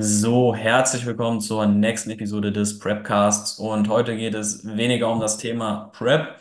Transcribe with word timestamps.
So, 0.00 0.54
herzlich 0.54 1.06
willkommen 1.06 1.40
zur 1.40 1.66
nächsten 1.66 2.10
Episode 2.10 2.52
des 2.52 2.78
Prepcasts. 2.78 3.58
Und 3.58 3.88
heute 3.88 4.16
geht 4.16 4.34
es 4.34 4.64
weniger 4.64 5.10
um 5.10 5.18
das 5.18 5.38
Thema 5.38 5.90
Prep, 5.92 6.38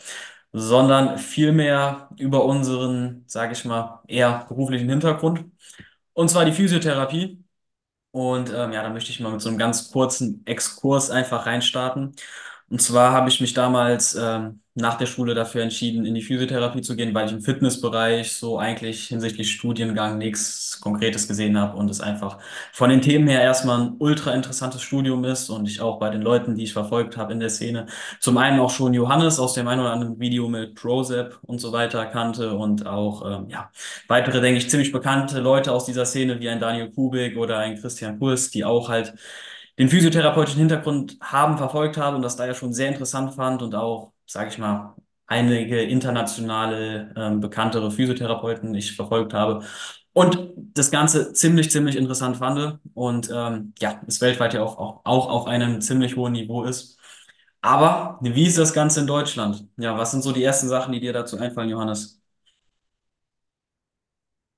sondern 0.54 1.18
vielmehr 1.18 2.08
über 2.20 2.46
unseren, 2.46 3.24
sage 3.26 3.54
ich 3.54 3.66
mal, 3.66 4.02
eher 4.08 4.46
beruflichen 4.48 4.90
Hintergrund. 4.90 5.46
Und 6.14 6.30
zwar 6.30 6.46
die 6.46 6.52
Physiotherapie. 6.52 7.44
Und 8.12 8.50
ähm, 8.50 8.74
ja, 8.74 8.84
da 8.84 8.90
möchte 8.90 9.12
ich 9.12 9.20
mal 9.20 9.32
mit 9.32 9.42
so 9.42 9.50
einem 9.50 9.58
ganz 9.58 9.92
kurzen 9.92 10.46
Exkurs 10.46 11.10
einfach 11.12 11.46
reinstarten. 11.48 12.16
Und 12.70 12.82
zwar 12.82 13.14
habe 13.14 13.30
ich 13.30 13.40
mich 13.40 13.54
damals 13.54 14.14
ähm, 14.16 14.60
nach 14.76 14.98
der 14.98 15.06
Schule 15.06 15.34
dafür 15.34 15.64
entschieden, 15.64 16.06
in 16.06 16.14
die 16.14 16.22
Physiotherapie 16.22 16.82
zu 16.82 16.98
gehen, 16.98 17.14
weil 17.14 17.26
ich 17.28 17.32
im 17.32 17.42
Fitnessbereich 17.42 18.34
so 18.34 18.60
eigentlich 18.60 19.08
hinsichtlich 19.08 19.52
Studiengang 19.54 20.18
nichts 20.18 20.80
Konkretes 20.82 21.30
gesehen 21.30 21.58
habe 21.58 21.78
und 21.78 21.90
es 21.90 22.02
einfach 22.02 22.40
von 22.74 22.90
den 22.90 23.02
Themen 23.02 23.28
her 23.30 23.42
erstmal 23.42 23.80
ein 23.82 23.96
ultra 24.00 24.34
interessantes 24.34 24.82
Studium 24.82 25.24
ist 25.24 25.50
und 25.50 25.66
ich 25.66 25.80
auch 25.80 25.98
bei 25.98 26.10
den 26.10 26.22
Leuten, 26.22 26.56
die 26.56 26.64
ich 26.64 26.74
verfolgt 26.74 27.16
habe 27.16 27.32
in 27.32 27.40
der 27.40 27.50
Szene, 27.50 27.86
zum 28.20 28.38
einen 28.38 28.60
auch 28.60 28.70
schon 28.70 28.94
Johannes 28.94 29.40
aus 29.40 29.54
dem 29.54 29.68
einen 29.70 29.82
oder 29.82 29.94
anderen 29.94 30.20
Video 30.20 30.50
mit 30.50 30.76
Prozep 30.76 31.40
und 31.44 31.60
so 31.60 31.72
weiter 31.72 32.06
kannte 32.06 32.54
und 32.54 32.86
auch 32.86 33.26
ähm, 33.26 33.50
ja 33.50 33.72
weitere, 34.10 34.42
denke 34.42 34.58
ich, 34.60 34.70
ziemlich 34.70 34.92
bekannte 34.92 35.40
Leute 35.40 35.72
aus 35.72 35.86
dieser 35.86 36.06
Szene 36.06 36.40
wie 36.42 36.50
ein 36.50 36.60
Daniel 36.60 36.92
Kubik 36.92 37.38
oder 37.38 37.60
ein 37.60 37.78
Christian 37.80 38.20
Kurs, 38.20 38.52
die 38.52 38.66
auch 38.66 38.90
halt 38.90 39.14
den 39.80 39.90
physiotherapeutischen 39.90 40.60
Hintergrund 40.60 41.18
haben, 41.22 41.58
verfolgt 41.58 41.98
habe 41.98 42.16
und 42.18 42.22
das 42.24 42.36
daher 42.36 42.56
schon 42.56 42.74
sehr 42.74 42.90
interessant 42.90 43.34
fand 43.36 43.62
und 43.62 43.76
auch, 43.76 44.14
sage 44.26 44.50
ich 44.50 44.58
mal, 44.58 44.96
einige 45.28 45.82
internationale 45.84 47.14
ähm, 47.16 47.42
bekanntere 47.42 47.92
Physiotherapeuten 47.92 48.74
ich 48.76 48.96
verfolgt 48.96 49.34
habe 49.34 49.64
und 50.14 50.52
das 50.56 50.90
Ganze 50.92 51.34
ziemlich, 51.34 51.70
ziemlich 51.72 51.96
interessant 51.96 52.38
fand 52.38 52.80
und 52.94 53.30
ähm, 53.34 53.74
ja, 53.80 54.02
es 54.08 54.22
weltweit 54.22 54.54
ja 54.54 54.64
auch, 54.64 54.78
auch, 54.78 55.02
auch 55.06 55.30
auf 55.30 55.48
einem 55.48 55.82
ziemlich 55.82 56.16
hohen 56.16 56.34
Niveau 56.34 56.64
ist. 56.64 56.98
Aber 57.62 58.20
wie 58.22 58.46
ist 58.46 58.58
das 58.58 58.74
Ganze 58.74 59.02
in 59.02 59.08
Deutschland? 59.08 59.68
Ja, 59.78 59.98
was 59.98 60.12
sind 60.12 60.24
so 60.24 60.32
die 60.32 60.44
ersten 60.44 60.68
Sachen, 60.70 60.94
die 60.94 61.00
dir 61.00 61.14
dazu 61.14 61.38
einfallen, 61.38 61.70
Johannes? 61.70 62.22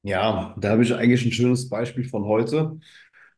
Ja, 0.01 0.55
da 0.57 0.69
habe 0.71 0.83
ich 0.83 0.93
eigentlich 0.93 1.25
ein 1.25 1.31
schönes 1.31 1.67
Beispiel 1.69 2.05
von 2.07 2.23
heute. 2.25 2.79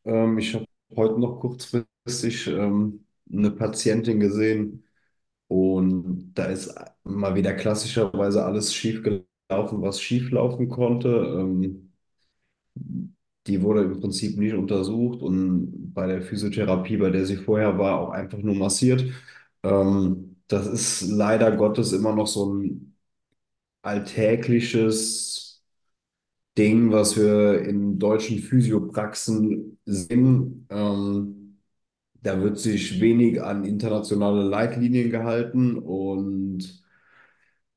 Ähm, 0.04 0.38
ich 0.38 0.54
habe 0.54 0.66
heute 0.96 1.18
noch 1.20 1.40
kurzfristig 1.40 2.46
ähm, 2.48 3.04
eine 3.32 3.50
Patientin 3.50 4.20
gesehen 4.20 4.84
und 5.48 6.32
da 6.34 6.46
ist 6.46 6.74
mal 7.04 7.34
wieder 7.36 7.54
klassischerweise 7.54 8.44
alles 8.44 8.74
schief 8.74 9.02
gelaufen, 9.02 9.82
was 9.82 10.00
schief 10.00 10.30
laufen 10.32 10.68
konnte. 10.68 11.08
Ähm, 11.10 11.92
die 13.46 13.62
wurde 13.62 13.82
im 13.82 14.00
Prinzip 14.00 14.38
nicht 14.38 14.54
untersucht 14.54 15.20
und 15.22 15.92
bei 15.94 16.06
der 16.06 16.22
Physiotherapie, 16.22 16.96
bei 16.96 17.10
der 17.10 17.26
sie 17.26 17.36
vorher 17.36 17.76
war, 17.78 17.98
auch 18.00 18.10
einfach 18.10 18.38
nur 18.38 18.54
massiert. 18.54 19.04
Ähm, 19.64 20.36
das 20.48 20.66
ist 20.66 21.02
leider 21.10 21.56
Gottes 21.56 21.92
immer 21.92 22.14
noch 22.14 22.26
so 22.28 22.52
ein 22.54 22.94
alltägliches 23.82 25.31
Ding, 26.58 26.92
was 26.92 27.16
wir 27.16 27.62
in 27.62 27.98
deutschen 27.98 28.38
Physiopraxen 28.38 29.78
sehen. 29.86 30.66
Ähm, 30.70 31.58
da 32.22 32.40
wird 32.42 32.58
sich 32.58 33.00
wenig 33.00 33.42
an 33.42 33.64
internationale 33.64 34.42
Leitlinien 34.42 35.10
gehalten 35.10 35.78
und 35.78 36.82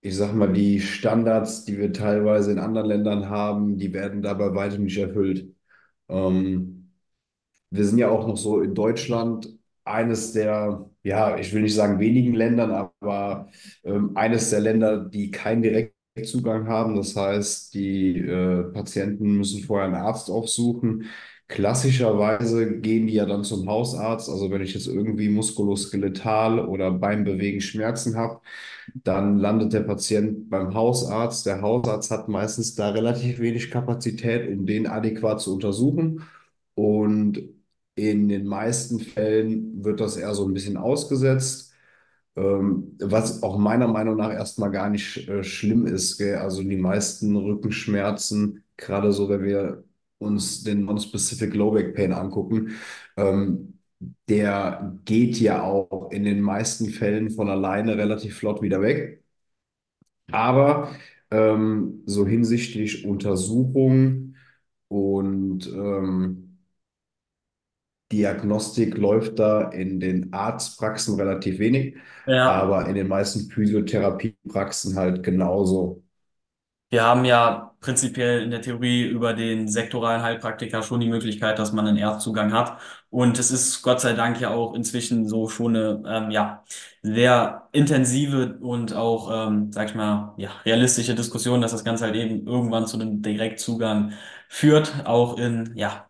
ich 0.02 0.16
sag 0.16 0.34
mal, 0.36 0.52
die 0.54 0.80
Standards, 0.82 1.66
die 1.66 1.78
wir 1.78 1.92
teilweise 1.94 2.52
in 2.52 2.60
anderen 2.60 2.88
Ländern 2.88 3.30
haben, 3.30 3.78
die 3.78 3.92
werden 3.94 4.22
da 4.22 4.34
bei 4.34 4.54
weitem 4.54 4.84
nicht 4.86 4.98
erfüllt. 4.98 5.54
Ähm, 6.10 6.92
wir 7.72 7.86
sind 7.86 7.98
ja 8.00 8.10
auch 8.10 8.28
noch 8.28 8.38
so 8.38 8.62
in 8.62 8.76
Deutschland 8.76 9.50
eines 9.86 10.34
der, 10.34 10.90
ja, 11.04 11.38
ich 11.38 11.54
will 11.54 11.62
nicht 11.64 11.76
sagen 11.76 12.00
wenigen 12.00 12.34
Ländern, 12.34 12.72
aber 13.00 13.50
ähm, 13.84 14.16
eines 14.18 14.50
der 14.52 14.62
Länder, 14.62 15.00
die 15.06 15.32
keinen 15.32 15.64
Direktzugang 16.16 16.68
haben. 16.68 16.96
Das 16.96 17.16
heißt, 17.16 17.74
die 17.74 18.20
äh, 18.20 18.64
Patienten 18.72 19.38
müssen 19.38 19.64
vorher 19.64 19.88
einen 19.88 19.96
Arzt 19.96 20.30
aufsuchen. 20.30 21.06
Klassischerweise 21.48 22.80
gehen 22.80 23.06
die 23.08 23.14
ja 23.14 23.26
dann 23.26 23.44
zum 23.44 23.68
Hausarzt. 23.70 24.30
Also 24.30 24.50
wenn 24.50 24.62
ich 24.62 24.74
jetzt 24.74 24.88
irgendwie 24.88 25.30
muskuloskeletal 25.30 26.60
oder 26.68 26.92
Beinbewegen 26.92 27.62
Schmerzen 27.62 28.16
habe, 28.18 28.42
dann 29.04 29.38
landet 29.40 29.74
der 29.74 29.82
Patient 29.82 30.50
beim 30.50 30.74
Hausarzt. 30.74 31.46
Der 31.46 31.62
Hausarzt 31.62 32.12
hat 32.12 32.30
meistens 32.30 32.76
da 32.76 32.90
relativ 32.90 33.40
wenig 33.40 33.70
Kapazität, 33.72 34.50
um 34.50 34.66
den 34.66 34.88
adäquat 34.88 35.42
zu 35.42 35.54
untersuchen. 35.54 36.24
Und 36.76 37.40
in 37.96 38.28
den 38.30 38.46
meisten 38.48 39.00
Fällen 39.00 39.84
wird 39.84 40.00
das 40.02 40.18
eher 40.18 40.34
so 40.36 40.48
ein 40.48 40.54
bisschen 40.54 40.78
ausgesetzt, 40.78 41.74
was 42.36 43.44
auch 43.44 43.58
meiner 43.58 43.88
Meinung 43.88 44.18
nach 44.18 44.32
erstmal 44.32 44.72
gar 44.72 44.90
nicht 44.90 45.28
äh, 45.30 45.44
schlimm 45.44 45.86
ist. 45.88 46.18
Gell? 46.18 46.36
Also 46.38 46.64
die 46.64 46.76
meisten 46.78 47.36
Rückenschmerzen, 47.36 48.64
gerade 48.78 49.12
so, 49.14 49.30
wenn 49.30 49.44
wir 49.44 49.84
uns 50.20 50.64
den 50.64 50.86
Non-Specific 50.86 51.54
Low 51.54 51.72
Back 51.72 51.96
Pain 51.96 52.14
angucken, 52.14 52.72
ähm, 53.18 53.80
der 54.30 55.00
geht 55.06 55.40
ja 55.40 55.64
auch 55.64 56.12
in 56.12 56.24
den 56.26 56.42
meisten 56.42 56.90
Fällen 56.90 57.32
von 57.32 57.50
alleine 57.50 57.98
relativ 57.98 58.38
flott 58.38 58.62
wieder 58.62 58.82
weg. 58.82 59.24
Aber 60.32 60.96
ähm, 61.32 62.04
so 62.06 62.26
hinsichtlich 62.28 63.06
Untersuchung 63.06 64.36
und 64.88 65.68
ähm, 65.68 66.45
Diagnostik 68.12 68.98
läuft 68.98 69.40
da 69.40 69.70
in 69.72 70.00
den 70.00 70.34
Arztpraxen 70.34 71.16
relativ 71.20 71.60
wenig, 71.60 71.98
Ja, 72.26 72.44
aber 72.44 72.88
in 72.88 72.96
den 72.96 73.08
meisten 73.08 73.50
Physiotherapiepraxen 73.52 74.96
halt 74.96 75.24
genauso. 75.24 76.04
Wir 76.90 77.04
haben 77.04 77.26
ja 77.26 77.76
prinzipiell 77.82 78.42
in 78.44 78.52
der 78.52 78.62
Theorie 78.62 79.04
über 79.04 79.34
den 79.34 79.68
sektoralen 79.68 80.22
Heilpraktiker 80.22 80.82
schon 80.84 81.00
die 81.02 81.10
Möglichkeit, 81.10 81.60
dass 81.60 81.74
man 81.74 81.86
einen 81.88 81.98
Erstzugang 81.98 82.54
hat. 82.54 82.80
Und 83.10 83.38
es 83.40 83.52
ist 83.52 83.82
Gott 83.82 84.00
sei 84.02 84.14
Dank 84.14 84.40
ja 84.40 84.52
auch 84.52 84.74
inzwischen 84.76 85.28
so 85.28 85.50
schon 85.50 85.76
eine 85.76 86.04
ähm, 86.08 86.32
ja, 86.32 86.64
sehr 87.02 87.68
intensive 87.74 88.58
und 88.62 88.94
auch, 88.94 89.48
ähm, 89.50 89.72
sag 89.74 89.90
ich 89.90 89.96
mal, 89.96 90.34
ja, 90.38 90.52
realistische 90.64 91.16
Diskussion, 91.16 91.60
dass 91.62 91.72
das 91.72 91.84
Ganze 91.84 92.06
halt 92.06 92.16
eben 92.16 92.48
irgendwann 92.48 92.88
zu 92.88 92.98
einem 93.00 93.22
Direktzugang 93.22 94.14
führt, 94.48 95.06
auch 95.06 95.38
in 95.38 95.74
ja, 95.76 96.08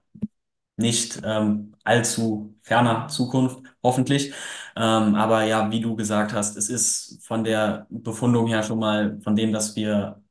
nicht 0.77 1.21
ähm, 1.23 1.74
allzu 1.85 2.55
ferner 2.63 3.07
Zukunft, 3.07 3.59
hoffentlich. 3.83 4.33
Ähm, 4.75 5.15
aber 5.15 5.43
ja, 5.45 5.71
wie 5.71 5.81
du 5.81 5.95
gesagt 5.95 6.33
hast, 6.33 6.57
es 6.57 6.69
ist 6.69 7.19
von 7.25 7.43
der 7.43 7.87
Befundung 7.89 8.47
her 8.47 8.63
schon 8.63 8.79
mal 8.79 9.19
von 9.23 9.35
dem, 9.35 9.53
dass 9.53 9.75
wir 9.75 10.21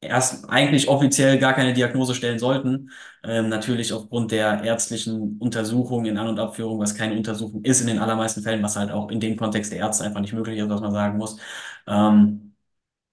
erst 0.00 0.48
eigentlich 0.50 0.88
offiziell 0.88 1.38
gar 1.38 1.54
keine 1.54 1.72
Diagnose 1.72 2.14
stellen 2.14 2.38
sollten. 2.38 2.90
Ähm, 3.24 3.48
natürlich 3.48 3.92
aufgrund 3.92 4.32
der 4.32 4.62
ärztlichen 4.62 5.38
Untersuchung 5.38 6.04
in 6.04 6.18
An- 6.18 6.28
und 6.28 6.38
Abführung, 6.38 6.78
was 6.78 6.94
keine 6.94 7.16
Untersuchung 7.16 7.62
ist 7.64 7.80
in 7.80 7.86
den 7.86 7.98
allermeisten 7.98 8.42
Fällen, 8.42 8.62
was 8.62 8.76
halt 8.76 8.90
auch 8.90 9.10
in 9.10 9.20
dem 9.20 9.36
Kontext 9.36 9.72
der 9.72 9.78
Ärzte 9.80 10.04
einfach 10.04 10.20
nicht 10.20 10.34
möglich 10.34 10.58
ist, 10.58 10.68
was 10.68 10.80
man 10.80 10.92
sagen 10.92 11.16
muss. 11.18 11.38
Ähm, 11.86 12.54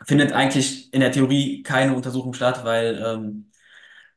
findet 0.05 0.33
eigentlich 0.33 0.93
in 0.93 1.01
der 1.01 1.11
Theorie 1.11 1.63
keine 1.63 1.95
Untersuchung 1.95 2.33
statt, 2.33 2.65
weil 2.65 3.01
ähm, 3.05 3.51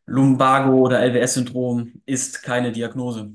Lumbago 0.07 0.73
oder 0.87 1.01
LWS-Syndrom 1.03 2.03
ist 2.07 2.43
keine 2.43 2.73
Diagnose. 2.73 3.33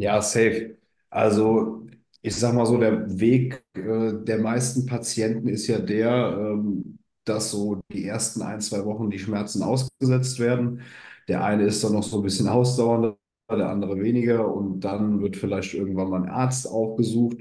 Ja, 0.00 0.20
safe. 0.22 0.76
Also 1.10 1.86
ich 2.22 2.36
sag 2.36 2.54
mal 2.54 2.66
so, 2.66 2.78
der 2.78 3.18
Weg 3.20 3.64
äh, 3.74 4.12
der 4.24 4.38
meisten 4.38 4.86
Patienten 4.86 5.48
ist 5.48 5.66
ja 5.66 5.78
der, 5.78 6.36
ähm, 6.38 6.98
dass 7.24 7.50
so 7.50 7.80
die 7.92 8.06
ersten 8.06 8.42
ein, 8.42 8.60
zwei 8.60 8.84
Wochen 8.84 9.10
die 9.10 9.18
Schmerzen 9.18 9.62
ausgesetzt 9.62 10.38
werden. 10.38 10.82
Der 11.28 11.44
eine 11.44 11.64
ist 11.64 11.82
dann 11.84 11.92
noch 11.92 12.02
so 12.02 12.18
ein 12.18 12.22
bisschen 12.22 12.48
ausdauernder, 12.48 13.16
der 13.50 13.68
andere 13.68 14.00
weniger 14.00 14.52
und 14.54 14.80
dann 14.80 15.20
wird 15.20 15.36
vielleicht 15.36 15.74
irgendwann 15.74 16.08
mal 16.10 16.22
ein 16.22 16.28
Arzt 16.30 16.66
aufgesucht 16.68 17.38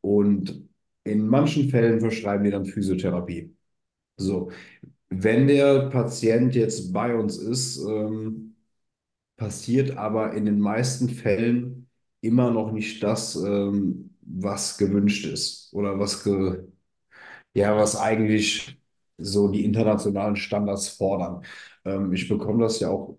und 0.00 0.68
in 1.04 1.26
manchen 1.26 1.68
Fällen 1.70 2.00
verschreiben 2.00 2.44
die 2.44 2.50
dann 2.50 2.64
Physiotherapie. 2.66 3.54
So, 4.18 4.50
wenn 5.10 5.48
der 5.48 5.90
Patient 5.90 6.54
jetzt 6.56 6.92
bei 6.92 7.16
uns 7.16 7.38
ist, 7.38 7.78
ähm, 7.86 8.56
passiert 9.36 9.96
aber 9.96 10.34
in 10.34 10.44
den 10.44 10.60
meisten 10.60 11.08
Fällen 11.08 11.87
immer 12.20 12.50
noch 12.50 12.72
nicht 12.72 13.02
das, 13.02 13.36
ähm, 13.36 14.10
was 14.22 14.78
gewünscht 14.78 15.26
ist 15.26 15.72
oder 15.72 15.98
was, 15.98 16.24
ge 16.24 16.64
ja, 17.54 17.76
was 17.76 17.96
eigentlich 17.96 18.78
so 19.18 19.48
die 19.48 19.64
internationalen 19.64 20.36
Standards 20.36 20.88
fordern. 20.90 21.44
Ähm, 21.84 22.12
ich 22.12 22.28
bekomme 22.28 22.62
das 22.64 22.80
ja 22.80 22.90
auch 22.90 23.18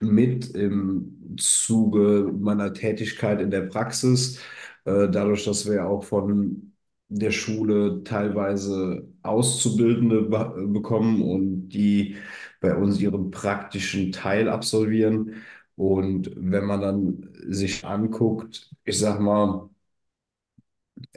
mit 0.00 0.50
im 0.54 1.36
Zuge 1.38 2.30
meiner 2.38 2.72
Tätigkeit 2.74 3.40
in 3.40 3.50
der 3.50 3.62
Praxis, 3.62 4.38
äh, 4.84 5.08
dadurch, 5.08 5.44
dass 5.44 5.66
wir 5.66 5.74
ja 5.76 5.86
auch 5.86 6.04
von 6.04 6.72
der 7.08 7.30
Schule 7.30 8.02
teilweise 8.04 9.06
Auszubildende 9.22 10.22
be 10.22 10.66
bekommen 10.68 11.22
und 11.22 11.68
die 11.68 12.16
bei 12.60 12.74
uns 12.76 13.00
ihren 13.00 13.30
praktischen 13.30 14.12
Teil 14.12 14.48
absolvieren. 14.48 15.42
Und 15.82 16.30
wenn 16.36 16.64
man 16.64 16.80
dann 16.80 17.28
sich 17.48 17.84
anguckt, 17.84 18.70
ich 18.84 18.98
sag 19.00 19.18
mal, 19.20 19.68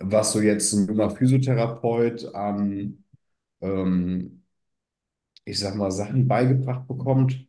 was 0.01 0.31
so 0.33 0.41
jetzt 0.41 0.73
ein 0.73 0.87
junger 0.87 1.09
Physiotherapeut 1.09 2.33
an, 2.35 3.03
ähm, 3.61 4.43
ich 5.45 5.57
sag 5.59 5.73
mal, 5.75 5.89
Sachen 5.91 6.27
beigebracht 6.27 6.87
bekommt, 6.87 7.47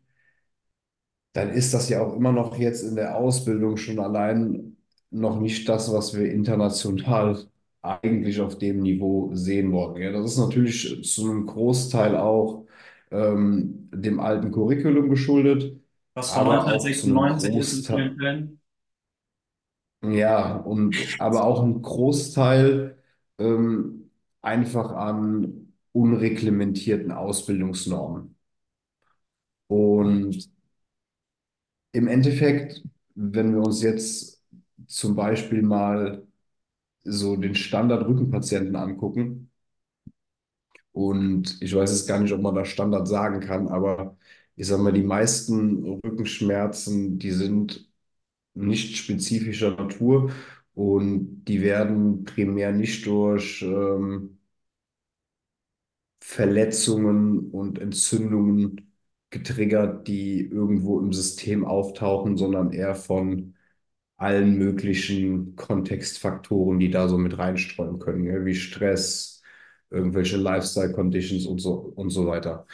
dann 1.33 1.51
ist 1.51 1.75
das 1.75 1.89
ja 1.89 2.03
auch 2.03 2.15
immer 2.17 2.33
noch 2.33 2.57
jetzt 2.59 2.83
in 2.83 2.97
der 2.97 3.17
Ausbildung 3.17 3.77
schon 3.77 3.99
allein 4.01 4.77
noch 5.11 5.39
nicht 5.41 5.69
das, 5.69 5.93
was 5.93 6.15
wir 6.17 6.31
international 6.33 7.39
eigentlich 7.83 8.41
auf 8.41 8.59
dem 8.59 8.81
Niveau 8.83 9.31
sehen 9.35 9.73
wollen. 9.73 10.01
Ja, 10.03 10.13
das 10.13 10.33
ist 10.33 10.39
natürlich 10.39 11.03
zu 11.05 11.25
einem 11.31 11.47
Großteil 11.47 12.17
auch 12.17 12.65
ähm, 13.11 13.89
dem 13.93 14.19
alten 14.21 14.51
Curriculum 14.51 15.09
geschuldet, 15.11 15.79
Was 16.17 16.33
von 16.33 16.49
aber 16.49 16.59
auch 16.65 16.91
zu 16.91 17.07
einem 17.07 17.21
1996 17.21 17.55
ist 17.57 17.73
in 17.73 17.85
Großteil, 17.85 17.97
vielen 17.97 18.17
Fällen. 18.19 18.61
ja, 20.03 20.57
und 20.57 21.15
aber 21.19 21.45
auch 21.45 21.63
ein 21.63 21.83
Großteil 21.83 22.99
ähm, 23.39 24.11
einfach 24.43 24.93
an 24.93 25.73
unreglementierten 25.93 27.13
Ausbildungsnormen. 27.13 28.37
Und 29.69 30.49
Im 31.93 32.07
Endeffekt, 32.09 32.83
wenn 33.15 33.53
wir 33.55 33.63
uns 33.63 33.83
jetzt 33.83 34.45
zum 34.87 35.17
Beispiel 35.17 35.63
mal 35.63 36.27
so 37.05 37.37
den 37.37 37.55
Standard-Rückenpatienten 37.57 38.77
angucken, 38.77 39.51
und 40.93 41.61
ich 41.63 41.75
weiß 41.75 41.91
jetzt 41.91 42.07
gar 42.09 42.21
nicht, 42.21 42.33
ob 42.33 42.41
man 42.41 42.55
da 42.55 42.65
Standard 42.65 43.07
sagen 43.09 43.41
kann, 43.41 43.69
aber 43.69 44.17
ich 44.57 44.67
sage 44.67 44.83
mal, 44.83 44.93
die 44.93 45.03
meisten 45.03 45.85
Rückenschmerzen, 46.05 47.19
die 47.19 47.31
sind 47.33 47.89
nicht 48.55 48.97
spezifischer 48.99 49.73
Natur 49.77 50.33
und 50.75 51.45
die 51.47 51.63
werden 51.63 52.25
primär 52.25 52.73
nicht 52.73 53.07
durch 53.07 53.63
ähm, 53.63 54.39
Verletzungen 56.21 57.51
und 57.51 57.79
Entzündungen 57.79 58.93
getriggert, 59.31 60.09
die 60.09 60.41
irgendwo 60.41 61.01
im 61.01 61.13
System 61.13 61.65
auftauchen, 61.65 62.37
sondern 62.37 62.73
eher 62.73 62.95
von 62.95 63.55
allen 64.17 64.59
möglichen 64.59 65.57
Kontextfaktoren, 65.57 66.79
die 66.81 66.91
da 66.91 67.09
so 67.09 67.19
mit 67.19 67.39
reinstreuen 67.39 67.99
können, 67.99 68.25
ja, 68.25 68.45
wie 68.47 68.55
Stress, 68.55 69.43
irgendwelche 69.91 70.37
Lifestyle 70.39 70.93
Conditions 70.93 71.47
und 71.47 71.61
so 71.61 71.75
und 71.97 72.11
so 72.11 72.27
weiter. 72.27 72.67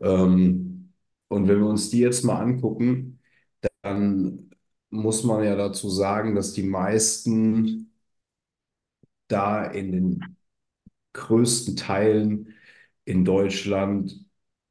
Ähm, 0.00 0.85
und 1.28 1.48
wenn 1.48 1.58
wir 1.60 1.66
uns 1.66 1.90
die 1.90 2.00
jetzt 2.00 2.24
mal 2.24 2.40
angucken, 2.40 3.20
dann 3.82 4.50
muss 4.90 5.24
man 5.24 5.44
ja 5.44 5.56
dazu 5.56 5.90
sagen, 5.90 6.34
dass 6.34 6.52
die 6.52 6.62
meisten 6.64 7.92
da 9.28 9.64
in 9.64 9.92
den 9.92 10.36
größten 11.14 11.76
Teilen 11.76 12.54
in 13.04 13.24
Deutschland 13.24 14.24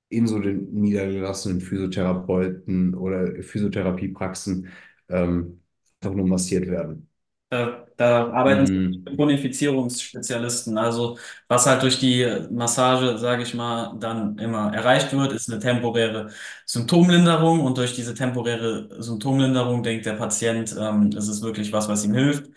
in 0.10 0.28
so 0.28 0.40
den 0.40 0.74
niedergelassenen 0.74 1.62
Physiotherapeuten 1.62 2.96
oder 2.96 3.44
Physiotherapiepraxen 3.44 4.70
ähm, 5.10 5.62
einfach 6.02 6.16
nur 6.18 6.28
massiert 6.28 6.68
werden. 6.68 7.10
Da, 7.50 7.85
da 7.98 8.32
arbeiten 8.32 8.68
Mm, 8.68 9.06
Bonifizierungsspezialisten. 9.16 10.78
Also 10.78 11.18
was 11.48 11.66
halt 11.68 11.84
durch 11.84 12.00
die 12.00 12.26
Massage, 12.52 13.18
sage 13.20 13.44
ich 13.44 13.54
mal, 13.54 13.96
dann 14.00 14.38
immer 14.40 14.74
erreicht 14.74 15.14
wird, 15.14 15.32
ist 15.34 15.50
eine 15.52 15.60
temporäre 15.60 16.30
Symptomlinderung. 16.66 17.62
Und 17.62 17.78
durch 17.78 17.94
diese 17.96 18.14
temporäre 18.14 18.90
Symptomlinderung 19.02 19.84
denkt 19.84 20.06
der 20.06 20.14
Patient, 20.14 20.76
ähm, 20.80 21.10
es 21.18 21.28
ist 21.28 21.42
wirklich 21.44 21.72
was, 21.74 21.88
was 21.90 22.04
ihm 22.06 22.14
hilft. 22.14 22.50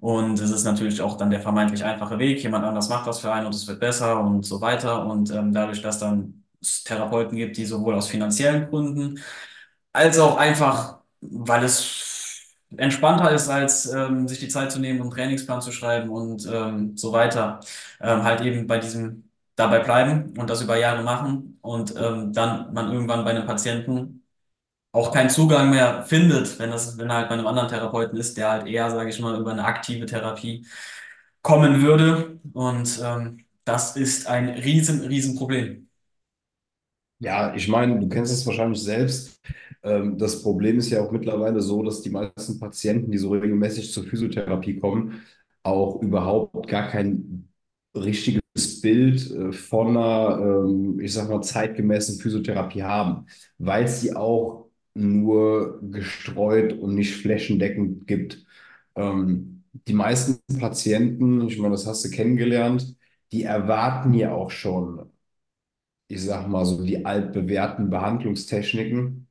Und 0.00 0.38
es 0.40 0.50
ist 0.50 0.64
natürlich 0.64 1.00
auch 1.00 1.16
dann 1.16 1.30
der 1.30 1.40
vermeintlich 1.40 1.84
einfache 1.84 2.18
Weg. 2.18 2.42
Jemand 2.42 2.64
anders 2.64 2.88
macht 2.88 3.06
was 3.06 3.20
für 3.20 3.32
einen 3.32 3.46
und 3.46 3.54
es 3.54 3.66
wird 3.66 3.80
besser 3.80 4.20
und 4.20 4.44
so 4.44 4.60
weiter. 4.60 5.06
Und 5.06 5.30
ähm, 5.30 5.52
dadurch, 5.52 5.82
dass 5.82 5.98
dann 5.98 6.44
es 6.60 6.84
Therapeuten 6.84 7.36
gibt, 7.36 7.56
die 7.56 7.64
sowohl 7.64 7.94
aus 7.94 8.08
finanziellen 8.08 8.68
Gründen 8.68 9.18
als 9.92 10.18
auch 10.18 10.36
einfach, 10.36 11.00
weil 11.20 11.64
es 11.64 11.82
entspannter 12.76 13.30
ist, 13.32 13.48
als 13.48 13.86
ähm, 13.92 14.28
sich 14.28 14.38
die 14.40 14.48
Zeit 14.48 14.72
zu 14.72 14.80
nehmen, 14.80 15.00
um 15.00 15.06
einen 15.06 15.12
Trainingsplan 15.14 15.62
zu 15.62 15.72
schreiben 15.72 16.10
und 16.10 16.46
ähm, 16.52 16.96
so 16.96 17.12
weiter, 17.12 17.60
ähm, 18.00 18.22
halt 18.24 18.40
eben 18.42 18.66
bei 18.66 18.78
diesem 18.78 19.28
dabei 19.56 19.78
bleiben 19.80 20.34
und 20.38 20.50
das 20.50 20.60
über 20.62 20.76
Jahre 20.76 21.02
machen 21.02 21.58
und 21.62 21.94
ähm, 21.96 22.32
dann 22.32 22.72
man 22.74 22.92
irgendwann 22.92 23.24
bei 23.24 23.30
einem 23.30 23.46
Patienten 23.46 24.22
auch 24.92 25.12
keinen 25.12 25.30
Zugang 25.30 25.70
mehr 25.70 26.04
findet, 26.04 26.58
wenn 26.58 26.70
das, 26.70 26.98
wenn 26.98 27.10
er 27.10 27.16
halt 27.16 27.28
bei 27.28 27.34
einem 27.34 27.46
anderen 27.46 27.68
Therapeuten 27.68 28.18
ist, 28.18 28.36
der 28.38 28.50
halt 28.50 28.66
eher, 28.66 28.90
sage 28.90 29.10
ich 29.10 29.20
mal, 29.20 29.38
über 29.40 29.52
eine 29.52 29.64
aktive 29.64 30.06
Therapie 30.06 30.66
kommen 31.42 31.82
würde. 31.82 32.40
Und 32.54 33.00
ähm, 33.04 33.44
das 33.64 33.96
ist 33.96 34.26
ein 34.28 34.48
riesen, 34.50 35.02
riesen 35.02 35.36
Problem. 35.36 35.88
Ja, 37.18 37.54
ich 37.54 37.68
meine, 37.68 37.98
du 37.98 38.08
kennst 38.08 38.32
es 38.32 38.46
wahrscheinlich 38.46 38.82
selbst. 38.82 39.40
Ähm, 39.86 40.18
das 40.18 40.42
Problem 40.42 40.78
ist 40.78 40.90
ja 40.90 41.02
auch 41.04 41.12
mittlerweile 41.12 41.60
so, 41.62 41.82
dass 41.82 42.02
die 42.02 42.10
meisten 42.10 42.58
Patienten, 42.60 43.10
die 43.10 43.18
so 43.18 43.30
regelmäßig 43.30 43.92
zur 43.92 44.04
Physiotherapie 44.04 44.78
kommen, 44.80 45.22
auch 45.62 46.02
überhaupt 46.02 46.68
gar 46.68 46.88
kein 46.88 47.48
richtiges 47.94 48.80
Bild 48.82 49.30
äh, 49.30 49.52
von 49.52 49.96
einer, 49.96 50.38
ähm, 50.40 51.00
ich 51.00 51.12
sag 51.14 51.28
mal, 51.28 51.42
zeitgemäßen 51.42 52.18
Physiotherapie 52.20 52.82
haben, 52.82 53.26
weil 53.58 53.88
sie 53.88 54.14
auch 54.14 54.66
nur 54.94 55.80
gestreut 55.90 56.72
und 56.74 56.94
nicht 56.94 57.14
flächendeckend 57.16 58.06
gibt. 58.06 58.44
Ähm, 58.96 59.64
die 59.88 59.92
meisten 59.94 60.40
Patienten, 60.58 61.46
ich 61.48 61.58
meine, 61.58 61.72
das 61.74 61.86
hast 61.86 62.04
du 62.04 62.10
kennengelernt, 62.10 62.96
die 63.32 63.42
erwarten 63.44 64.14
ja 64.14 64.32
auch 64.34 64.50
schon 64.50 65.10
ich 66.08 66.24
sag 66.24 66.48
mal 66.48 66.64
so, 66.64 66.82
die 66.84 67.04
altbewährten 67.04 67.90
Behandlungstechniken. 67.90 69.25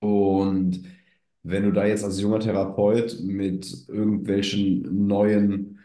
Und 0.00 0.84
wenn 1.42 1.64
du 1.64 1.72
da 1.72 1.86
jetzt 1.86 2.04
als 2.04 2.20
junger 2.20 2.40
Therapeut 2.40 3.20
mit 3.22 3.88
irgendwelchen 3.88 5.06
neuen, 5.06 5.78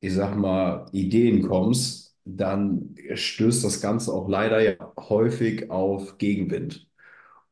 ich 0.00 0.14
sag 0.14 0.36
mal, 0.36 0.86
Ideen 0.92 1.42
kommst, 1.48 2.16
dann 2.24 2.94
stößt 3.14 3.64
das 3.64 3.80
Ganze 3.80 4.12
auch 4.12 4.28
leider 4.28 4.60
ja 4.62 4.76
häufig 4.98 5.70
auf 5.70 6.18
Gegenwind. 6.18 6.88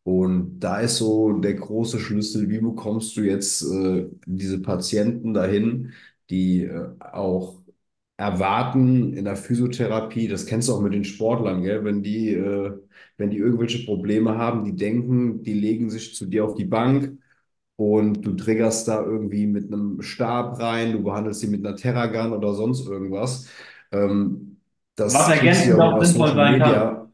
Und 0.04 0.60
da 0.60 0.80
ist 0.80 0.98
so 0.98 1.32
der 1.34 1.54
große 1.54 1.98
Schlüssel, 2.00 2.48
wie 2.50 2.60
bekommst 2.60 3.16
du 3.16 3.22
jetzt 3.22 3.62
äh, 3.62 4.06
diese 4.26 4.62
Patienten 4.62 5.34
dahin, 5.34 5.92
die 6.30 6.64
äh, 6.64 6.90
auch 7.00 7.56
erwarten 8.16 9.12
in 9.12 9.24
der 9.24 9.36
Physiotherapie, 9.36 10.28
das 10.28 10.46
kennst 10.46 10.68
du 10.68 10.74
auch 10.74 10.80
mit 10.80 10.94
den 10.94 11.04
Sportlern, 11.04 11.62
gell? 11.62 11.84
Wenn 11.84 12.02
die, 12.02 12.32
äh, 12.34 12.72
wenn 13.18 13.30
die 13.30 13.36
irgendwelche 13.38 13.84
Probleme 13.84 14.38
haben, 14.38 14.64
die 14.64 14.74
denken, 14.74 15.42
die 15.42 15.52
legen 15.52 15.90
sich 15.90 16.14
zu 16.14 16.26
dir 16.26 16.44
auf 16.44 16.54
die 16.54 16.64
Bank 16.64 17.18
und 17.76 18.22
du 18.24 18.32
triggerst 18.32 18.88
da 18.88 19.02
irgendwie 19.02 19.46
mit 19.46 19.70
einem 19.70 20.00
Stab 20.00 20.58
rein, 20.60 20.92
du 20.92 21.02
behandelst 21.02 21.40
sie 21.40 21.48
mit 21.48 21.64
einer 21.64 21.76
Terragun 21.76 22.32
oder 22.32 22.54
sonst 22.54 22.86
irgendwas. 22.88 23.48
Ähm, 23.92 24.58
Was 24.96 25.12
das 25.12 25.28
ja 25.28 25.34
ergänzend 25.34 25.80
auch 25.80 26.02
sinnvoll 26.02 26.28
sein 26.28 26.58
kann. 26.58 26.70
Media. 26.70 27.10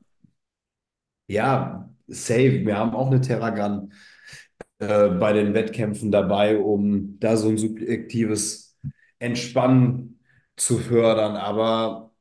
Ja, 1.28 1.90
safe. 2.06 2.64
Wir 2.64 2.78
haben 2.78 2.94
auch 2.94 3.10
eine 3.10 3.20
Terragun 3.20 3.92
äh, 4.78 5.08
bei 5.08 5.32
den 5.32 5.52
Wettkämpfen 5.54 6.12
dabei, 6.12 6.58
um 6.58 7.18
da 7.18 7.36
so 7.36 7.48
ein 7.48 7.58
subjektives 7.58 8.78
Entspannen 9.18 10.20
zu 10.56 10.78
fördern. 10.78 11.36
Aber 11.36 12.12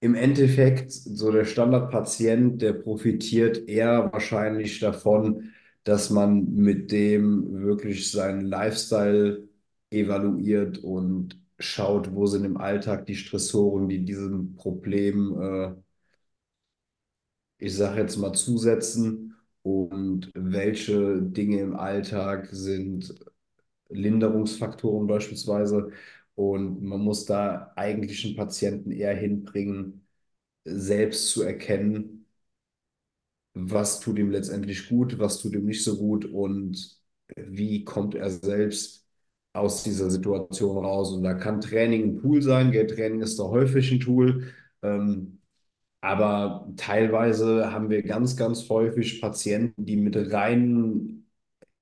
im 0.00 0.14
Endeffekt, 0.14 0.90
so 0.92 1.30
der 1.30 1.44
Standardpatient, 1.44 2.60
der 2.62 2.72
profitiert 2.74 3.68
eher 3.68 4.12
wahrscheinlich 4.12 4.80
davon, 4.80 5.52
dass 5.84 6.10
man 6.10 6.44
mit 6.54 6.90
dem 6.92 7.62
wirklich 7.62 8.10
seinen 8.10 8.42
Lifestyle 8.46 9.48
evaluiert 9.90 10.78
und 10.78 11.38
schaut, 11.58 12.14
wo 12.14 12.26
sind 12.26 12.44
im 12.44 12.56
Alltag 12.56 13.06
die 13.06 13.14
Stressoren, 13.16 13.88
die 13.88 14.04
diesem 14.04 14.54
Problem, 14.56 15.40
äh, 15.40 15.74
ich 17.58 17.76
sage 17.76 18.00
jetzt 18.00 18.16
mal, 18.16 18.32
zusetzen 18.32 19.34
und 19.62 20.30
welche 20.34 21.22
Dinge 21.22 21.60
im 21.60 21.76
Alltag 21.76 22.48
sind 22.52 23.14
Linderungsfaktoren 23.90 25.06
beispielsweise. 25.06 25.90
Und 26.34 26.82
man 26.82 27.00
muss 27.00 27.26
da 27.26 27.72
eigentlich 27.76 28.24
einen 28.24 28.36
Patienten 28.36 28.90
eher 28.92 29.14
hinbringen, 29.16 30.06
selbst 30.64 31.30
zu 31.30 31.42
erkennen, 31.42 32.26
was 33.54 34.00
tut 34.00 34.18
ihm 34.18 34.30
letztendlich 34.30 34.88
gut, 34.88 35.18
was 35.18 35.38
tut 35.40 35.54
ihm 35.54 35.66
nicht 35.66 35.84
so 35.84 35.96
gut 35.98 36.24
und 36.24 36.98
wie 37.36 37.84
kommt 37.84 38.14
er 38.14 38.30
selbst 38.30 39.06
aus 39.52 39.82
dieser 39.82 40.10
Situation 40.10 40.84
raus. 40.84 41.12
Und 41.12 41.22
da 41.24 41.34
kann 41.34 41.60
Training 41.60 42.16
ein 42.16 42.20
Tool 42.22 42.40
sein. 42.42 42.72
Gell? 42.72 42.86
Training 42.86 43.20
ist 43.20 43.38
da 43.38 43.44
häufig 43.44 43.92
ein 43.92 44.00
Tool. 44.00 44.52
Ähm, 44.82 45.40
Aber 46.00 46.68
teilweise 46.76 47.72
haben 47.72 47.90
wir 47.90 48.02
ganz, 48.04 48.36
ganz 48.36 48.68
häufig 48.70 49.20
Patienten, 49.22 49.86
die 49.86 49.96
mit 49.96 50.16
reinen, 50.32 51.28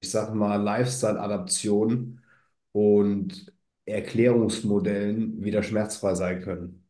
ich 0.00 0.11
sag 0.11 0.35
mal, 0.35 0.57
Lifestyle-Adaptionen 0.62 2.23
und 2.73 3.52
Erklärungsmodellen 3.90 5.42
wieder 5.44 5.62
schmerzfrei 5.62 6.14
sein 6.14 6.42
können. 6.42 6.87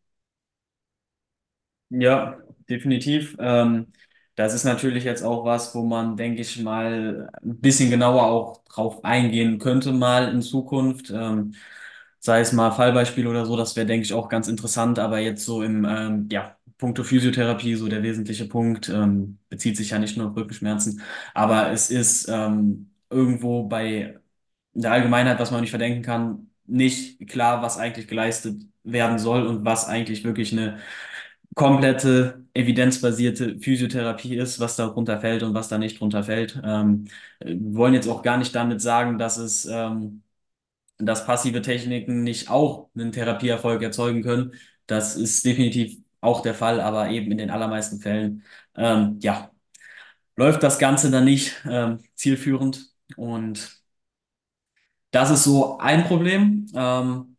Ja, 1.89 2.39
definitiv. 2.69 3.37
Ähm, 3.41 3.93
das 4.37 4.55
ist 4.55 4.65
natürlich 4.65 5.05
jetzt 5.05 5.23
auch 5.23 5.45
was, 5.45 5.75
wo 5.75 5.83
man, 5.85 6.17
denke 6.17 6.41
ich 6.43 6.59
mal, 6.63 7.29
ein 7.43 7.61
bisschen 7.61 7.91
genauer 7.91 8.23
auch 8.27 8.65
drauf 8.65 9.05
eingehen 9.05 9.59
könnte 9.59 9.93
mal 9.93 10.29
in 10.33 10.41
Zukunft. 10.43 11.11
Ähm, 11.11 11.55
sei 12.21 12.41
es 12.41 12.53
mal 12.53 12.71
Fallbeispiel 12.71 13.27
oder 13.27 13.45
so, 13.47 13.57
das 13.57 13.75
wäre, 13.77 13.87
denke 13.87 14.05
ich, 14.05 14.13
auch 14.15 14.29
ganz 14.29 14.47
interessant. 14.49 14.99
Aber 14.99 15.19
jetzt 15.19 15.45
so 15.45 15.63
im, 15.63 15.85
ähm, 15.85 16.29
ja, 16.31 16.57
puncto 16.79 17.03
Physiotherapie, 17.05 17.75
so 17.75 17.89
der 17.89 18.03
wesentliche 18.03 18.47
Punkt, 18.47 18.89
ähm, 18.89 19.39
bezieht 19.49 19.77
sich 19.77 19.91
ja 19.91 19.99
nicht 19.99 20.17
nur 20.17 20.29
auf 20.31 20.37
Rückenschmerzen, 20.37 21.03
aber 21.35 21.71
es 21.73 21.91
ist 21.91 22.29
ähm, 22.29 22.91
irgendwo 23.11 23.65
bei 23.65 24.19
der 24.75 24.93
Allgemeinheit, 24.93 25.39
was 25.41 25.51
man 25.51 25.61
nicht 25.63 25.71
verdenken 25.71 26.03
kann, 26.03 26.50
nicht 26.71 27.29
klar, 27.29 27.63
was 27.63 27.79
eigentlich 27.79 28.09
geleistet 28.09 28.63
werden 28.85 29.19
soll 29.19 29.47
und 29.47 29.65
was 29.65 29.87
eigentlich 29.87 30.25
wirklich 30.25 30.53
eine 30.53 30.79
komplette 31.55 32.45
evidenzbasierte 32.55 33.59
Physiotherapie 33.61 34.37
ist, 34.37 34.61
was 34.61 34.77
darunter 34.77 35.21
fällt 35.21 35.43
und 35.43 35.55
was 35.55 35.69
da 35.69 35.79
nicht 35.79 36.01
drunter 36.01 36.23
fällt. 36.25 36.61
Ähm, 36.65 37.07
wir 37.41 37.75
wollen 37.77 37.95
jetzt 37.95 38.09
auch 38.09 38.23
gar 38.23 38.37
nicht 38.39 38.55
damit 38.55 38.81
sagen, 38.81 39.19
dass 39.19 39.37
es, 39.37 39.67
ähm, 39.67 40.23
dass 40.99 41.27
passive 41.27 41.63
Techniken 41.63 42.23
nicht 42.25 42.51
auch 42.51 42.91
einen 42.95 43.13
Therapieerfolg 43.13 43.83
erzeugen 43.83 44.23
können. 44.23 44.53
Das 44.87 45.17
ist 45.17 45.45
definitiv 45.45 45.99
auch 46.21 46.43
der 46.43 46.55
Fall, 46.55 46.81
aber 46.81 47.11
eben 47.11 47.33
in 47.33 47.39
den 47.39 47.51
allermeisten 47.51 48.01
Fällen, 48.01 48.45
ähm, 48.77 49.19
ja, 49.21 49.51
läuft 50.37 50.63
das 50.63 50.79
Ganze 50.79 51.11
dann 51.11 51.25
nicht, 51.25 51.63
ähm, 51.69 52.01
zielführend 52.15 52.91
und 53.17 53.80
das 55.11 55.31
ist 55.31 55.45
so 55.45 55.79
ein 55.79 56.05
Problem. 56.05 56.67
Ähm, 56.75 57.37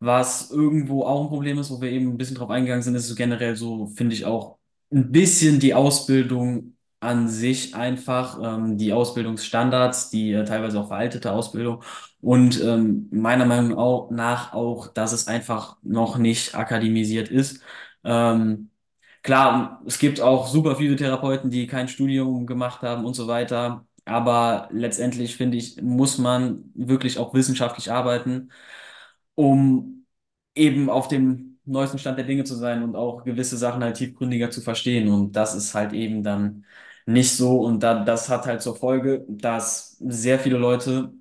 was 0.00 0.50
irgendwo 0.50 1.04
auch 1.04 1.22
ein 1.24 1.28
Problem 1.28 1.58
ist, 1.58 1.70
wo 1.70 1.80
wir 1.80 1.90
eben 1.90 2.08
ein 2.10 2.18
bisschen 2.18 2.36
drauf 2.36 2.50
eingegangen 2.50 2.82
sind, 2.82 2.94
ist 2.96 3.08
so 3.08 3.14
generell 3.14 3.56
so, 3.56 3.86
finde 3.88 4.14
ich 4.14 4.24
auch 4.26 4.58
ein 4.92 5.10
bisschen 5.12 5.60
die 5.60 5.74
Ausbildung 5.74 6.76
an 7.00 7.28
sich 7.28 7.74
einfach, 7.74 8.38
ähm, 8.42 8.78
die 8.78 8.92
Ausbildungsstandards, 8.92 10.10
die 10.10 10.32
äh, 10.32 10.44
teilweise 10.44 10.80
auch 10.80 10.88
veraltete 10.88 11.32
Ausbildung 11.32 11.82
und 12.20 12.60
ähm, 12.62 13.08
meiner 13.12 13.46
Meinung 13.46 13.76
auch, 13.78 14.10
nach 14.10 14.52
auch, 14.54 14.88
dass 14.88 15.12
es 15.12 15.26
einfach 15.28 15.76
noch 15.82 16.18
nicht 16.18 16.54
akademisiert 16.54 17.28
ist. 17.30 17.62
Ähm, 18.04 18.70
klar, 19.22 19.82
es 19.86 19.98
gibt 19.98 20.20
auch 20.20 20.48
super 20.48 20.76
Physiotherapeuten, 20.76 21.50
die 21.50 21.66
kein 21.66 21.88
Studium 21.88 22.46
gemacht 22.46 22.82
haben 22.82 23.04
und 23.04 23.14
so 23.14 23.26
weiter, 23.28 23.85
aber 24.06 24.68
letztendlich 24.72 25.36
finde 25.36 25.58
ich, 25.58 25.82
muss 25.82 26.18
man 26.18 26.72
wirklich 26.74 27.18
auch 27.18 27.34
wissenschaftlich 27.34 27.92
arbeiten 27.92 28.50
um 29.34 30.06
eben 30.54 30.90
auf 30.90 31.08
dem 31.08 31.58
neuesten 31.64 31.98
Stand 31.98 32.18
der 32.18 32.24
Dinge 32.26 32.44
zu 32.44 32.54
sein 32.54 32.82
und 32.82 32.96
auch 32.96 33.24
gewisse 33.24 33.56
Sachen 33.56 33.82
halt 33.82 33.96
tiefgründiger 33.96 34.50
zu 34.50 34.60
verstehen. 34.60 35.08
Und 35.08 35.32
das 35.36 35.54
ist 35.54 35.74
halt 35.74 35.92
eben 35.92 36.22
dann 36.22 36.64
nicht 37.06 37.34
so. 37.36 37.60
Und 37.60 37.82
da, 37.82 38.04
das 38.04 38.28
hat 38.28 38.46
halt 38.46 38.62
zur 38.62 38.76
Folge, 38.76 39.24
dass 39.28 39.96
sehr 39.98 40.38
viele 40.38 40.58
Leute 40.58 41.12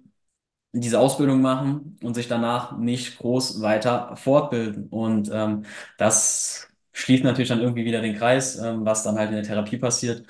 diese 0.73 0.99
Ausbildung 0.99 1.41
machen 1.41 1.97
und 2.03 2.15
sich 2.15 2.27
danach 2.27 2.77
nicht 2.77 3.17
groß 3.19 3.61
weiter 3.61 4.15
fortbilden. 4.17 4.87
Und 4.89 5.29
ähm, 5.33 5.65
das 5.97 6.69
schließt 6.93 7.23
natürlich 7.23 7.49
dann 7.49 7.61
irgendwie 7.61 7.85
wieder 7.85 8.01
den 8.01 8.15
Kreis, 8.17 8.57
ähm, 8.57 8.85
was 8.85 9.03
dann 9.03 9.17
halt 9.17 9.29
in 9.29 9.35
der 9.37 9.43
Therapie 9.45 9.77
passiert 9.77 10.25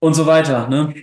und 0.00 0.14
so 0.14 0.26
weiter, 0.26 0.68
ne? 0.68 0.94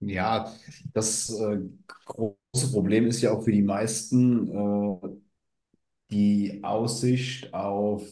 Ja, 0.00 0.54
das 0.94 1.28
äh, 1.30 1.58
große 2.06 2.70
Problem 2.72 3.06
ist 3.06 3.20
ja 3.20 3.32
auch 3.32 3.42
für 3.42 3.50
die 3.52 3.62
meisten 3.62 4.48
äh, 4.48 5.08
die 6.10 6.60
Aussicht 6.64 7.52
auf 7.54 8.02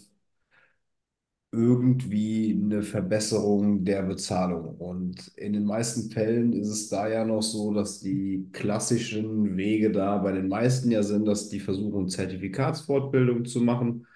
irgendwie 1.52 2.52
eine 2.62 2.82
Verbesserung 2.82 3.84
der 3.84 4.02
Bezahlung. 4.02 4.76
Und 4.76 5.28
in 5.36 5.52
den 5.54 5.64
meisten 5.64 6.10
Fällen 6.10 6.52
ist 6.52 6.68
es 6.68 6.88
da 6.88 7.08
ja 7.08 7.24
noch 7.24 7.40
so, 7.42 7.72
dass 7.72 8.00
die 8.00 8.48
klassischen 8.52 9.56
Wege 9.56 9.90
da 9.92 10.18
bei 10.18 10.32
den 10.32 10.48
meisten 10.48 10.90
ja 10.90 11.02
sind, 11.02 11.24
dass 11.26 11.48
die 11.48 11.60
versuchen, 11.60 12.08
Zertifikatsfortbildung 12.08 13.44
zu 13.46 13.60
machen 13.62 14.06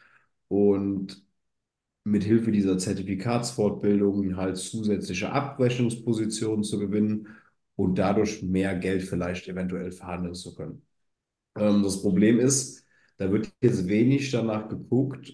und 0.49 1.25
mit 2.05 2.25
Hilfe 2.25 2.53
dieser 2.53 2.79
Zertifikatsfortbildung 2.79 4.37
halt 4.37 4.57
zusätzliche 4.59 5.33
Abrechnungspositionen 5.33 6.65
zu 6.65 6.79
gewinnen 6.79 7.29
und 7.83 7.97
dadurch 7.99 8.43
mehr 8.43 8.77
Geld 8.79 9.03
vielleicht 9.05 9.49
eventuell 9.49 9.93
verhandeln 9.93 10.35
zu 10.35 10.55
können. 10.55 10.83
Ähm, 11.57 11.83
das 11.83 12.03
Problem 12.03 12.41
ist, 12.41 12.85
da 13.19 13.31
wird 13.33 13.53
jetzt 13.63 13.89
wenig 13.89 14.31
danach 14.33 14.69
geguckt, 14.69 15.33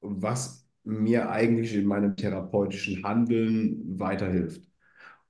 was 0.00 0.68
mir 0.84 1.30
eigentlich 1.30 1.74
in 1.74 1.86
meinem 1.86 2.16
therapeutischen 2.16 3.04
Handeln 3.04 3.98
weiterhilft. 3.98 4.62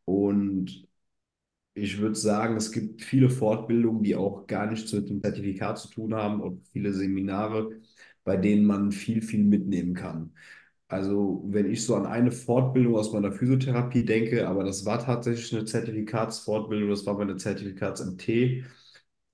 Und 0.05 0.87
ich 1.75 1.99
würde 1.99 2.15
sagen, 2.17 2.57
es 2.57 2.73
gibt 2.73 3.03
viele 3.03 3.31
Fortbildungen, 3.31 4.03
die 4.03 4.17
auch 4.17 4.47
gar 4.47 4.67
nichts 4.67 4.93
mit 4.93 5.09
dem 5.11 5.23
Zertifikat 5.23 5.79
zu 5.79 5.89
tun 5.91 6.15
haben 6.15 6.41
und 6.41 6.67
viele 6.73 6.93
Seminare, 6.95 7.81
bei 8.25 8.37
denen 8.37 8.65
man 8.67 8.93
viel, 8.93 9.23
viel 9.23 9.45
mitnehmen 9.45 9.95
kann. 9.95 10.33
Also, 10.89 11.43
wenn 11.47 11.69
ich 11.71 11.85
so 11.85 11.97
an 11.97 12.07
eine 12.07 12.31
Fortbildung 12.31 12.95
aus 12.97 13.13
meiner 13.13 13.33
Physiotherapie 13.33 14.05
denke, 14.05 14.47
aber 14.49 14.63
das 14.65 14.85
war 14.85 15.01
tatsächlich 15.05 15.53
eine 15.55 15.65
Zertifikatsfortbildung, 15.65 16.91
das 16.91 17.05
war 17.07 17.15
meine 17.19 17.37
Zertifikats-MT, 17.37 18.65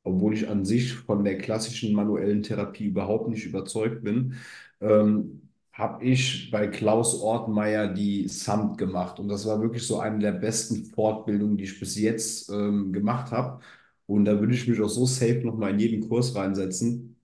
obwohl 0.05 0.33
ich 0.35 0.49
an 0.49 0.65
sich 0.65 0.95
von 0.95 1.25
der 1.25 1.37
klassischen 1.39 1.93
manuellen 1.95 2.43
Therapie 2.43 2.87
überhaupt 2.87 3.29
nicht 3.29 3.45
überzeugt 3.47 4.03
bin, 4.03 4.35
ähm, 4.81 5.43
habe 5.73 6.05
ich 6.05 6.51
bei 6.51 6.67
Klaus 6.69 7.21
Ortmeier 7.23 7.89
die 7.89 8.29
SAMT 8.29 8.79
gemacht. 8.79 9.19
Und 9.21 9.29
das 9.29 9.47
war 9.47 9.61
wirklich 9.61 9.87
so 9.87 10.01
eine 10.01 10.19
der 10.21 10.33
besten 10.33 10.85
Fortbildungen, 10.87 11.57
die 11.59 11.65
ich 11.65 11.79
bis 11.81 11.99
jetzt 11.99 12.51
ähm, 12.51 12.93
gemacht 12.93 13.31
habe. 13.33 13.61
Und 14.07 14.25
da 14.27 14.39
würde 14.41 14.55
ich 14.55 14.67
mich 14.69 14.81
auch 14.81 14.89
so 14.89 15.07
safe 15.07 15.41
nochmal 15.45 15.71
in 15.73 15.79
jeden 15.81 16.09
Kurs 16.09 16.35
reinsetzen, 16.35 17.17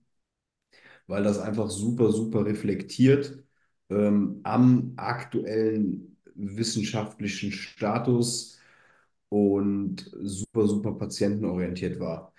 weil 1.07 1.23
das 1.23 1.39
einfach 1.39 1.69
super, 1.69 2.11
super 2.11 2.45
reflektiert 2.45 3.43
ähm, 3.89 4.39
am 4.43 4.93
aktuellen 4.97 6.17
wissenschaftlichen 6.35 7.51
Status 7.51 8.59
und 9.29 10.09
super, 10.21 10.67
super 10.67 10.93
patientenorientiert 10.93 11.99
war. 11.99 12.33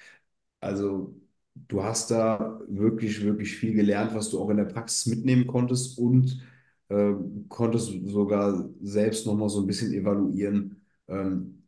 Also 0.60 1.14
du 1.54 1.82
hast 1.82 2.10
da 2.10 2.60
wirklich, 2.68 3.22
wirklich 3.24 3.56
viel 3.56 3.74
gelernt, 3.74 4.14
was 4.14 4.30
du 4.30 4.40
auch 4.40 4.50
in 4.50 4.56
der 4.58 4.64
Praxis 4.66 5.06
mitnehmen 5.06 5.46
konntest 5.46 5.98
und 5.98 6.42
äh, 6.88 7.12
konntest 7.48 7.92
sogar 8.06 8.68
selbst 8.82 9.26
nochmal 9.26 9.48
so 9.48 9.60
ein 9.60 9.66
bisschen 9.66 9.92
evaluieren, 9.94 10.82
ähm, 11.08 11.64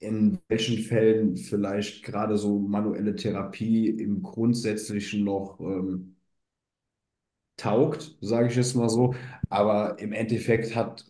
in 0.00 0.38
welchen 0.48 0.78
Fällen 0.84 1.36
vielleicht 1.36 2.04
gerade 2.04 2.38
so 2.38 2.58
manuelle 2.60 3.16
Therapie 3.16 3.88
im 3.88 4.22
Grundsätzlichen 4.22 5.24
noch 5.24 5.60
ähm, 5.60 6.15
taugt, 7.56 8.16
sage 8.20 8.48
ich 8.48 8.56
jetzt 8.56 8.74
mal 8.76 8.88
so. 8.88 9.14
Aber 9.48 9.98
im 9.98 10.12
Endeffekt 10.12 10.74
hat 10.76 11.04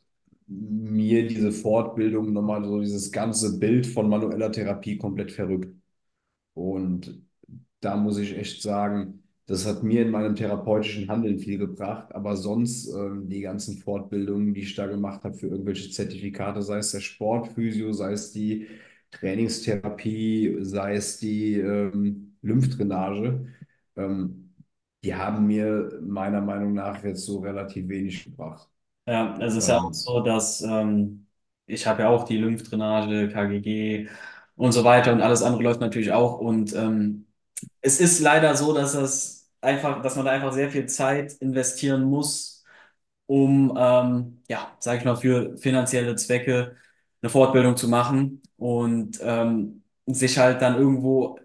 mir 0.47 1.27
diese 1.27 1.53
Fortbildung 1.53 2.33
nochmal 2.33 2.65
so 2.65 2.81
dieses 2.81 3.11
ganze 3.13 3.59
Bild 3.59 3.87
von 3.87 4.09
manueller 4.09 4.53
Therapie 4.53 4.97
komplett 4.99 5.33
verrückt. 5.33 5.75
Und 6.55 7.23
da 7.81 7.97
muss 7.97 8.19
ich 8.19 8.37
echt 8.37 8.63
sagen, 8.63 9.23
das 9.47 9.67
hat 9.67 9.83
mir 9.83 10.03
in 10.03 10.11
meinem 10.11 10.35
therapeutischen 10.37 11.09
Handeln 11.09 11.39
viel 11.39 11.59
gebracht, 11.59 12.15
aber 12.15 12.37
sonst 12.37 12.89
ähm, 12.95 13.29
die 13.29 13.41
ganzen 13.43 13.79
Fortbildungen, 13.79 14.55
die 14.55 14.63
ich 14.63 14.75
da 14.75 14.87
gemacht 14.87 15.23
habe 15.25 15.35
für 15.37 15.49
irgendwelche 15.49 15.91
Zertifikate, 15.91 16.63
sei 16.63 16.79
es 16.79 16.91
der 16.93 17.01
Sportphysio, 17.01 17.93
sei 17.93 18.13
es 18.13 18.33
die 18.33 18.67
Trainingstherapie, 19.13 20.57
sei 20.63 20.97
es 20.97 21.19
die 21.19 21.55
ähm, 21.61 22.37
Lymphdrainage, 22.43 23.47
ähm, 23.97 24.46
die 25.07 25.15
haben 25.15 25.47
mir 25.47 25.99
meiner 26.03 26.41
Meinung 26.43 26.75
nach 26.75 27.03
jetzt 27.05 27.25
so 27.27 27.41
relativ 27.41 27.89
wenig 27.89 28.25
gebracht. 28.25 28.69
Ja, 29.07 29.37
es 29.41 29.55
ist 29.55 29.69
ja 29.69 29.77
auch 29.79 29.93
Ähm, 29.93 29.93
so, 29.93 30.21
dass 30.21 30.61
ähm, 30.63 31.27
ich 31.67 31.87
habe 31.87 32.03
ja 32.03 32.09
auch 32.09 32.25
die 32.25 32.39
Lymphdrainage, 32.39 33.29
KGG 33.29 34.09
und 34.57 34.73
so 34.73 34.83
weiter 34.85 35.13
und 35.13 35.21
alles 35.23 35.43
andere 35.43 35.63
läuft 35.63 35.81
natürlich 35.81 36.11
auch. 36.13 36.39
Und 36.41 36.75
ähm, 36.75 37.27
es 37.83 38.01
ist 38.01 38.21
leider 38.21 38.57
so, 38.57 38.75
dass 38.75 38.93
das 38.95 39.51
einfach, 39.61 40.03
dass 40.03 40.17
man 40.17 40.27
da 40.27 40.33
einfach 40.33 40.53
sehr 40.53 40.71
viel 40.71 40.87
Zeit 40.87 41.35
investieren 41.35 42.05
muss, 42.05 42.65
um, 43.27 43.75
ähm, 43.79 44.43
ja, 44.49 44.77
sage 44.81 44.99
ich 45.01 45.05
mal, 45.05 45.17
für 45.17 45.57
finanzielle 45.59 46.17
Zwecke 46.17 46.77
eine 47.23 47.31
Fortbildung 47.31 47.77
zu 47.77 47.89
machen 47.89 48.43
und 48.57 49.19
ähm, 49.23 49.83
sich 50.07 50.39
halt 50.39 50.63
dann 50.63 50.77
irgendwo 50.77 51.39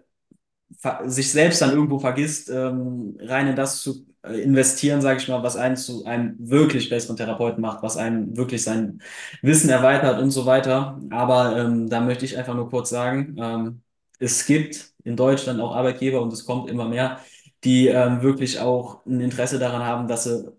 sich 1.06 1.30
selbst 1.32 1.62
dann 1.62 1.70
irgendwo 1.70 1.98
vergisst, 1.98 2.50
ähm, 2.50 3.16
rein 3.20 3.48
in 3.48 3.56
das 3.56 3.82
zu 3.82 4.06
äh, 4.22 4.40
investieren, 4.42 5.00
sage 5.00 5.20
ich 5.20 5.28
mal, 5.28 5.42
was 5.42 5.56
einen 5.56 5.76
zu 5.76 6.04
einem 6.04 6.36
wirklich 6.38 6.88
besseren 6.90 7.16
Therapeuten 7.16 7.60
macht, 7.62 7.82
was 7.82 7.96
einen 7.96 8.36
wirklich 8.36 8.62
sein 8.64 9.00
Wissen 9.42 9.70
erweitert 9.70 10.20
und 10.20 10.30
so 10.30 10.46
weiter. 10.46 11.00
Aber 11.10 11.56
ähm, 11.58 11.88
da 11.88 12.00
möchte 12.00 12.24
ich 12.24 12.36
einfach 12.38 12.54
nur 12.54 12.68
kurz 12.70 12.90
sagen, 12.90 13.36
ähm, 13.38 13.82
es 14.18 14.46
gibt 14.46 14.92
in 15.04 15.16
Deutschland 15.16 15.60
auch 15.60 15.74
Arbeitgeber 15.74 16.20
und 16.22 16.32
es 16.32 16.44
kommt 16.46 16.70
immer 16.70 16.88
mehr, 16.88 17.20
die 17.64 17.88
ähm, 17.88 18.22
wirklich 18.22 18.58
auch 18.60 19.04
ein 19.06 19.20
Interesse 19.20 19.58
daran 19.58 19.82
haben, 19.84 20.08
dass 20.08 20.24
sie 20.24 20.52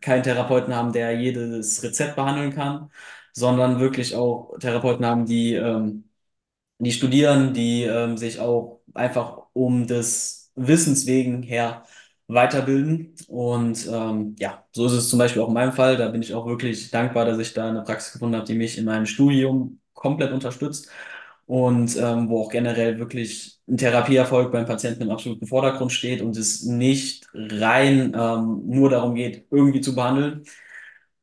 keinen 0.00 0.22
Therapeuten 0.22 0.74
haben, 0.74 0.92
der 0.92 1.18
jedes 1.18 1.82
Rezept 1.82 2.16
behandeln 2.16 2.52
kann, 2.54 2.90
sondern 3.32 3.80
wirklich 3.80 4.14
auch 4.14 4.56
Therapeuten 4.58 5.04
haben, 5.06 5.26
die 5.26 5.54
ähm, 5.54 6.05
die 6.78 6.92
studieren, 6.92 7.54
die 7.54 7.82
ähm, 7.84 8.16
sich 8.16 8.40
auch 8.40 8.80
einfach 8.94 9.42
um 9.52 9.86
des 9.86 10.52
Wissens 10.56 11.06
wegen 11.06 11.42
her 11.42 11.84
weiterbilden. 12.28 13.14
Und 13.28 13.86
ähm, 13.92 14.36
ja, 14.38 14.64
so 14.72 14.86
ist 14.86 14.92
es 14.92 15.08
zum 15.08 15.18
Beispiel 15.18 15.42
auch 15.42 15.48
in 15.48 15.54
meinem 15.54 15.72
Fall. 15.72 15.96
Da 15.96 16.08
bin 16.08 16.22
ich 16.22 16.34
auch 16.34 16.46
wirklich 16.46 16.90
dankbar, 16.90 17.24
dass 17.24 17.38
ich 17.38 17.54
da 17.54 17.68
eine 17.68 17.82
Praxis 17.82 18.12
gefunden 18.12 18.36
habe, 18.36 18.46
die 18.46 18.54
mich 18.54 18.78
in 18.78 18.84
meinem 18.84 19.06
Studium 19.06 19.80
komplett 19.94 20.32
unterstützt 20.32 20.90
und 21.46 21.96
ähm, 21.96 22.28
wo 22.28 22.42
auch 22.42 22.50
generell 22.50 22.98
wirklich 22.98 23.60
ein 23.68 23.76
Therapieerfolg 23.76 24.50
beim 24.52 24.66
Patienten 24.66 25.02
im 25.02 25.10
absoluten 25.10 25.46
Vordergrund 25.46 25.92
steht 25.92 26.20
und 26.22 26.36
es 26.36 26.62
nicht 26.64 27.26
rein 27.34 28.12
ähm, 28.16 28.62
nur 28.66 28.90
darum 28.90 29.14
geht, 29.14 29.46
irgendwie 29.50 29.80
zu 29.80 29.94
behandeln, 29.94 30.44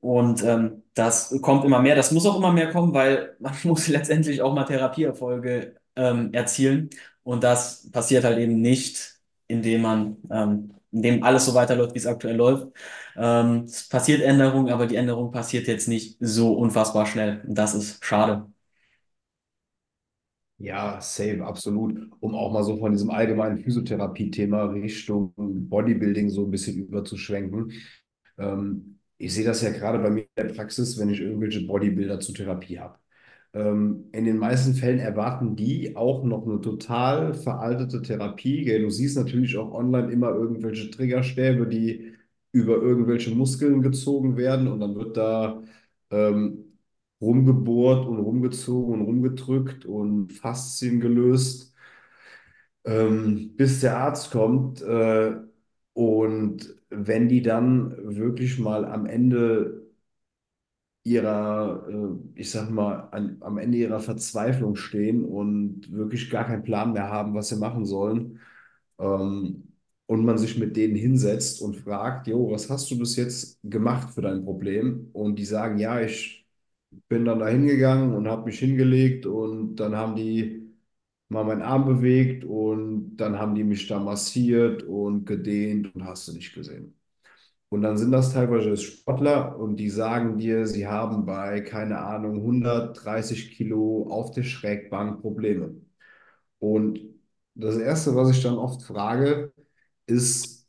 und 0.03 0.43
ähm, 0.43 0.83
das 0.95 1.33
kommt 1.41 1.63
immer 1.65 1.81
mehr, 1.81 1.95
das 1.95 2.12
muss 2.12 2.25
auch 2.25 2.38
immer 2.38 2.51
mehr 2.51 2.72
kommen, 2.72 2.93
weil 2.93 3.36
man 3.39 3.53
muss 3.63 3.88
letztendlich 3.88 4.41
auch 4.41 4.53
mal 4.53 4.65
Therapieerfolge 4.65 5.75
ähm, 5.95 6.33
erzielen. 6.33 6.89
Und 7.24 7.43
das 7.43 7.89
passiert 7.91 8.25
halt 8.25 8.38
eben 8.39 8.60
nicht, 8.62 9.15
indem 9.48 9.81
man, 9.81 10.17
ähm, 10.29 10.74
indem 10.91 11.24
alles 11.24 11.45
so 11.45 11.53
weiterläuft, 11.55 11.93
wie 11.95 12.00
es 12.00 12.05
aktuell 12.07 12.36
läuft. 12.36 12.67
Ähm, 13.15 13.63
es 13.65 13.88
passiert 13.88 14.22
Änderung, 14.22 14.69
aber 14.69 14.88
die 14.88 14.98
Änderung 14.98 15.31
passiert 15.31 15.67
jetzt 15.67 15.88
nicht 15.88 16.17
so 16.19 16.53
unfassbar 16.53 17.05
schnell. 17.05 17.41
Und 17.48 17.55
das 17.57 17.74
ist 17.74 18.03
schade. 18.03 18.45
Ja, 20.57 21.01
safe, 21.01 21.43
absolut. 21.45 22.10
Um 22.22 22.36
auch 22.36 22.51
mal 22.53 22.63
so 22.63 22.77
von 22.77 22.91
diesem 22.93 23.10
allgemeinen 23.10 23.57
Physiotherapie-Thema 23.57 24.65
Richtung 24.65 25.33
Bodybuilding 25.38 26.29
so 26.29 26.45
ein 26.45 26.51
bisschen 26.51 26.77
überzuschwenken. 26.88 27.74
Ähm, 28.38 28.93
ich 29.25 29.34
sehe 29.34 29.46
das 29.46 29.62
ja 29.62 29.72
gerade 29.72 30.00
bei 30.00 30.10
mir 30.10 30.22
in 30.24 30.27
der 30.38 30.53
Praxis, 30.53 30.98
wenn 31.00 31.10
ich 31.10 31.22
irgendwelche 31.22 31.62
Bodybuilder 31.65 32.20
zur 32.20 32.36
Therapie 32.36 32.80
habe. 32.80 32.98
Ähm, 33.53 34.10
in 34.13 34.25
den 34.25 34.38
meisten 34.38 34.74
Fällen 34.75 35.00
erwarten 35.00 35.56
die 35.56 35.96
auch 35.96 36.24
noch 36.24 36.46
eine 36.48 36.62
total 36.62 37.34
veraltete 37.34 38.01
Therapie. 38.01 38.65
Du 38.80 38.89
siehst 38.89 39.18
natürlich 39.18 39.58
auch 39.58 39.72
online 39.74 40.12
immer 40.12 40.30
irgendwelche 40.32 40.89
Triggerstäbe, 40.92 41.68
die 41.68 42.13
über 42.51 42.75
irgendwelche 42.77 43.32
Muskeln 43.36 43.82
gezogen 43.82 44.38
werden 44.38 44.68
und 44.68 44.80
dann 44.80 44.96
wird 44.96 45.18
da 45.18 45.63
ähm, 46.12 46.77
rumgebohrt 47.22 48.06
und 48.08 48.20
rumgezogen 48.20 48.96
und 48.96 49.01
rumgedrückt 49.08 49.86
und 49.86 50.34
Faszien 50.34 51.00
gelöst 51.00 51.74
ähm, 52.86 53.56
bis 53.56 53.82
der 53.82 53.98
Arzt 53.98 54.32
kommt. 54.32 54.82
Äh, 54.82 55.34
und 55.94 56.75
wenn 56.96 57.30
die 57.30 57.42
dann 57.42 57.96
wirklich 58.18 58.60
mal 58.60 58.86
am 58.86 59.06
Ende 59.06 59.84
ihrer, 61.04 61.86
äh, 61.90 62.40
ich 62.40 62.52
sag 62.52 62.70
mal, 62.70 63.10
an, 63.12 63.38
am 63.42 63.58
Ende 63.58 63.78
ihrer 63.78 64.00
Verzweiflung 64.00 64.76
stehen 64.76 65.26
und 65.26 65.92
wirklich 65.92 66.30
gar 66.30 66.46
keinen 66.46 66.64
Plan 66.64 66.94
mehr 66.94 67.10
haben, 67.10 67.34
was 67.34 67.50
sie 67.50 67.58
machen 67.58 67.86
sollen, 67.86 68.40
ähm, 69.00 69.64
und 70.08 70.26
man 70.26 70.38
sich 70.38 70.58
mit 70.60 70.76
denen 70.78 70.96
hinsetzt 70.96 71.62
und 71.62 71.78
fragt, 71.78 72.28
Jo, 72.28 72.52
was 72.52 72.70
hast 72.70 72.92
du 72.92 73.00
bis 73.00 73.16
jetzt 73.16 73.60
gemacht 73.64 74.14
für 74.14 74.22
dein 74.22 74.44
Problem? 74.46 75.10
Und 75.14 75.38
die 75.40 75.46
sagen, 75.46 75.80
ja, 75.80 76.02
ich 76.02 76.46
bin 77.10 77.26
dann 77.26 77.40
da 77.40 77.48
hingegangen 77.50 78.16
und 78.16 78.28
habe 78.28 78.46
mich 78.46 78.60
hingelegt 78.60 79.26
und 79.26 79.76
dann 79.78 79.96
haben 79.96 80.16
die 80.16 80.62
mal 81.34 81.46
meinen 81.46 81.62
Arm 81.63 81.86
bewegt 81.86 82.46
und 82.46 83.18
dann 83.18 83.40
haben 83.40 83.55
die 83.55 83.64
mich 83.66 83.88
da 83.88 84.00
massiert 84.00 84.84
und 84.84 85.25
gedehnt 85.25 85.94
und 85.96 86.05
hast 86.05 86.27
du 86.29 86.34
nicht 86.34 86.53
gesehen. 86.55 86.96
Und 87.70 87.81
dann 87.84 87.98
sind 87.98 88.12
das 88.12 88.34
teilweise 88.34 88.77
Sportler 88.77 89.57
und 89.60 89.77
die 89.77 89.90
sagen 89.90 90.38
dir, 90.38 90.68
sie 90.68 90.88
haben 90.88 91.25
bei, 91.25 91.62
keine 91.62 92.00
Ahnung, 92.00 92.42
130 92.44 93.51
Kilo 93.51 94.07
auf 94.12 94.31
der 94.31 94.44
Schrägbank 94.44 95.22
Probleme. 95.22 95.75
Und 96.60 97.00
das 97.55 97.77
Erste, 97.77 98.16
was 98.16 98.31
ich 98.31 98.44
dann 98.44 98.57
oft 98.57 98.84
frage, 98.84 99.53
ist, 100.07 100.68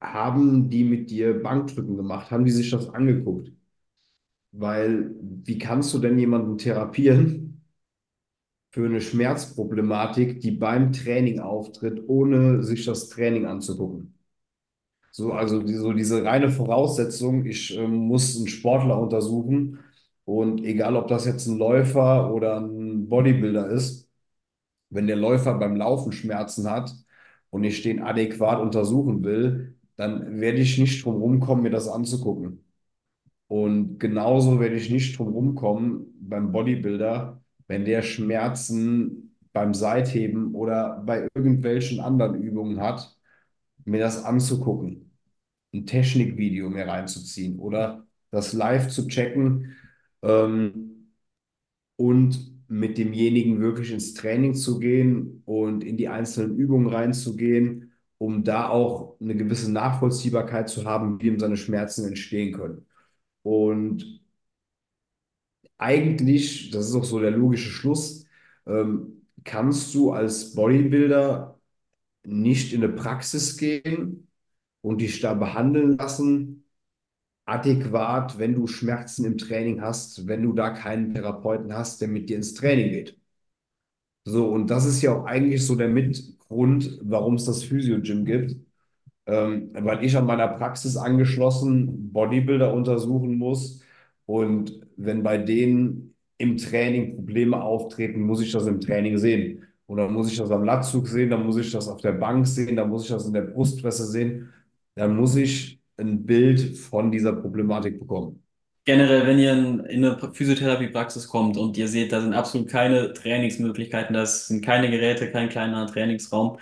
haben 0.00 0.70
die 0.70 0.84
mit 0.84 1.10
dir 1.10 1.42
Bankdrücken 1.42 1.96
gemacht? 1.98 2.30
Haben 2.30 2.44
die 2.46 2.50
sich 2.50 2.70
das 2.70 2.88
angeguckt? 2.90 3.52
Weil, 4.52 5.14
wie 5.44 5.58
kannst 5.58 5.92
du 5.94 5.98
denn 5.98 6.18
jemanden 6.18 6.58
therapieren, 6.58 7.45
für 8.70 8.86
eine 8.86 9.00
Schmerzproblematik, 9.00 10.40
die 10.40 10.50
beim 10.52 10.92
Training 10.92 11.40
auftritt, 11.40 12.02
ohne 12.08 12.62
sich 12.62 12.84
das 12.84 13.08
Training 13.08 13.46
anzugucken. 13.46 14.14
So, 15.10 15.32
also 15.32 15.62
die, 15.62 15.74
so 15.74 15.92
diese 15.92 16.24
reine 16.24 16.50
Voraussetzung, 16.50 17.46
ich 17.46 17.76
ähm, 17.76 17.94
muss 17.94 18.36
einen 18.36 18.48
Sportler 18.48 18.98
untersuchen 19.00 19.78
und 20.24 20.62
egal, 20.64 20.96
ob 20.96 21.08
das 21.08 21.24
jetzt 21.24 21.46
ein 21.46 21.56
Läufer 21.58 22.32
oder 22.34 22.60
ein 22.60 23.08
Bodybuilder 23.08 23.70
ist, 23.70 24.10
wenn 24.90 25.06
der 25.06 25.16
Läufer 25.16 25.54
beim 25.58 25.76
Laufen 25.76 26.12
Schmerzen 26.12 26.70
hat 26.70 26.92
und 27.50 27.64
ich 27.64 27.82
den 27.82 28.02
adäquat 28.02 28.60
untersuchen 28.60 29.24
will, 29.24 29.76
dann 29.96 30.40
werde 30.40 30.58
ich 30.58 30.78
nicht 30.78 31.04
drum 31.04 31.16
rumkommen, 31.16 31.62
mir 31.64 31.70
das 31.70 31.88
anzugucken. 31.88 32.64
Und 33.48 33.98
genauso 34.00 34.60
werde 34.60 34.76
ich 34.76 34.90
nicht 34.90 35.18
drum 35.18 35.28
rumkommen 35.34 36.06
beim 36.20 36.52
Bodybuilder, 36.52 37.42
wenn 37.68 37.84
der 37.84 38.02
Schmerzen 38.02 39.36
beim 39.52 39.74
Seitheben 39.74 40.54
oder 40.54 41.02
bei 41.06 41.28
irgendwelchen 41.34 42.00
anderen 42.00 42.40
Übungen 42.42 42.80
hat, 42.80 43.16
mir 43.84 44.00
das 44.00 44.24
anzugucken, 44.24 45.12
ein 45.74 45.86
Technikvideo 45.86 46.70
mir 46.70 46.86
reinzuziehen 46.86 47.58
oder 47.58 48.06
das 48.30 48.52
live 48.52 48.88
zu 48.88 49.08
checken 49.08 49.76
ähm, 50.22 51.10
und 51.96 52.52
mit 52.68 52.98
demjenigen 52.98 53.60
wirklich 53.60 53.92
ins 53.92 54.14
Training 54.14 54.54
zu 54.54 54.78
gehen 54.78 55.42
und 55.44 55.84
in 55.84 55.96
die 55.96 56.08
einzelnen 56.08 56.56
Übungen 56.56 56.88
reinzugehen, 56.88 57.92
um 58.18 58.44
da 58.44 58.68
auch 58.68 59.16
eine 59.20 59.36
gewisse 59.36 59.70
Nachvollziehbarkeit 59.72 60.68
zu 60.68 60.84
haben, 60.84 61.20
wie 61.20 61.28
ihm 61.28 61.38
seine 61.38 61.56
Schmerzen 61.56 62.06
entstehen 62.06 62.52
können. 62.52 62.86
Und 63.42 64.22
eigentlich, 65.78 66.70
das 66.70 66.88
ist 66.88 66.94
auch 66.94 67.04
so 67.04 67.20
der 67.20 67.30
logische 67.32 67.70
Schluss, 67.70 68.26
ähm, 68.66 69.26
kannst 69.44 69.94
du 69.94 70.12
als 70.12 70.54
Bodybuilder 70.54 71.60
nicht 72.24 72.72
in 72.72 72.84
eine 72.84 72.92
Praxis 72.92 73.56
gehen 73.58 74.28
und 74.82 75.00
dich 75.00 75.20
da 75.20 75.34
behandeln 75.34 75.98
lassen, 75.98 76.64
adäquat, 77.46 78.38
wenn 78.38 78.54
du 78.54 78.66
Schmerzen 78.68 79.24
im 79.26 79.38
Training 79.38 79.82
hast, 79.82 80.26
wenn 80.28 80.42
du 80.42 80.52
da 80.54 80.70
keinen 80.70 81.14
Therapeuten 81.14 81.74
hast, 81.74 82.00
der 82.00 82.08
mit 82.08 82.28
dir 82.30 82.36
ins 82.36 82.54
Training 82.54 82.90
geht. 82.92 83.18
So, 84.24 84.48
und 84.50 84.68
das 84.70 84.84
ist 84.86 85.02
ja 85.02 85.12
auch 85.14 85.24
eigentlich 85.24 85.64
so 85.64 85.76
der 85.76 85.88
Mitgrund, 85.88 86.98
warum 87.02 87.34
es 87.36 87.44
das 87.44 87.62
Physio-Gym 87.64 88.24
gibt 88.24 88.56
ähm, 89.26 89.70
weil 89.74 90.04
ich 90.04 90.16
an 90.16 90.26
meiner 90.26 90.48
Praxis 90.48 90.96
angeschlossen 90.98 92.12
Bodybuilder 92.12 92.74
untersuchen 92.74 93.38
muss. 93.38 93.82
Und 94.26 94.80
wenn 94.96 95.22
bei 95.22 95.38
denen 95.38 96.14
im 96.38 96.56
Training 96.56 97.16
Probleme 97.16 97.62
auftreten, 97.62 98.20
muss 98.20 98.40
ich 98.42 98.52
das 98.52 98.66
im 98.66 98.80
Training 98.80 99.18
sehen. 99.18 99.62
Dann 99.88 100.12
muss 100.12 100.30
ich 100.30 100.36
das 100.36 100.50
am 100.50 100.64
Latzug 100.64 101.06
sehen, 101.06 101.30
dann 101.30 101.46
muss 101.46 101.56
ich 101.56 101.70
das 101.70 101.88
auf 101.88 102.00
der 102.00 102.12
Bank 102.12 102.46
sehen, 102.46 102.76
dann 102.76 102.88
muss 102.88 103.04
ich 103.04 103.10
das 103.10 103.26
in 103.26 103.32
der 103.32 103.42
Brustpresse 103.42 104.04
sehen. 104.04 104.52
Dann 104.96 105.16
muss 105.16 105.36
ich 105.36 105.80
ein 105.96 106.26
Bild 106.26 106.76
von 106.76 107.10
dieser 107.12 107.32
Problematik 107.32 107.98
bekommen. 108.00 108.42
Generell, 108.84 109.26
wenn 109.26 109.38
ihr 109.38 109.52
in, 109.52 109.80
in 109.80 110.04
eine 110.04 110.32
Physiotherapiepraxis 110.32 111.26
kommt 111.28 111.56
und 111.56 111.76
ihr 111.76 111.88
seht, 111.88 112.12
da 112.12 112.20
sind 112.20 112.34
absolut 112.34 112.68
keine 112.68 113.12
Trainingsmöglichkeiten, 113.12 114.14
das 114.14 114.46
sind 114.46 114.64
keine 114.64 114.90
Geräte, 114.90 115.30
kein 115.30 115.48
kleiner 115.48 115.86
Trainingsraum, 115.86 116.58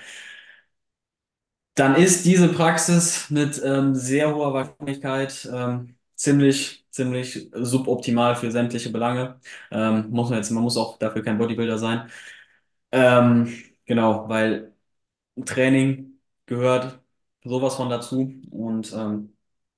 dann 1.75 1.97
ist 1.97 2.25
diese 2.25 2.49
Praxis 2.49 3.31
mit 3.31 3.61
ähm, 3.65 3.95
sehr 3.95 4.35
hoher 4.35 4.53
Wahrscheinlichkeit 4.55 5.49
ähm, 5.53 5.97
ziemlich, 6.15 6.84
ziemlich 6.95 7.51
suboptimal 7.55 8.37
für 8.37 8.51
sämtliche 8.51 8.91
Belange. 8.91 9.41
Ähm, 9.71 10.11
muss 10.11 10.31
man 10.31 10.39
jetzt, 10.39 10.51
man 10.51 10.63
muss 10.63 10.77
auch 10.77 10.99
dafür 10.99 11.23
kein 11.23 11.39
Bodybuilder 11.39 11.79
sein. 11.79 12.09
Ähm, 12.93 13.49
genau, 13.87 14.29
weil 14.29 14.75
Training 15.47 16.21
gehört 16.47 17.01
sowas 17.45 17.77
von 17.77 17.91
dazu. 17.91 18.33
Und 18.51 18.93
ähm, 18.95 19.35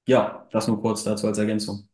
ja, 0.09 0.48
das 0.52 0.68
nur 0.68 0.81
kurz 0.83 1.05
dazu 1.05 1.26
als 1.29 1.38
Ergänzung. 1.38 1.88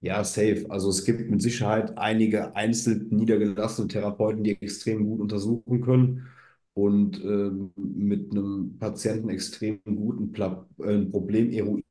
Ja, 0.00 0.22
safe. 0.22 0.66
Also 0.68 0.90
es 0.90 1.04
gibt 1.04 1.30
mit 1.30 1.40
Sicherheit 1.40 1.96
einige 1.96 2.54
einzeln 2.54 3.08
niedergelassene 3.10 3.88
Therapeuten, 3.88 4.44
die 4.44 4.50
extrem 4.60 5.06
gut 5.06 5.20
untersuchen 5.20 5.80
können. 5.80 6.26
und 6.74 7.22
ähm, 7.24 7.72
mit 7.76 8.32
einem 8.32 8.78
Patienten 8.80 9.30
extrem 9.30 9.80
guten 9.84 10.32
Pla 10.32 10.66
äh, 10.80 11.00
Problem 11.06 11.50
eruieren 11.52 11.84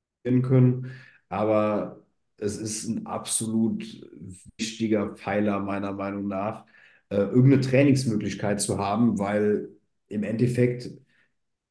können. 0.43 0.91
Aber 1.33 2.03
es 2.37 2.57
ist 2.57 2.87
ein 2.87 3.05
absolut 3.05 3.83
wichtiger 4.57 5.15
Pfeiler 5.15 5.59
meiner 5.59 5.93
Meinung 5.93 6.27
nach, 6.27 6.65
äh, 7.09 7.17
irgendeine 7.17 7.61
Trainingsmöglichkeit 7.61 8.61
zu 8.61 8.77
haben, 8.77 9.19
weil 9.19 9.69
im 10.09 10.23
Endeffekt 10.23 10.91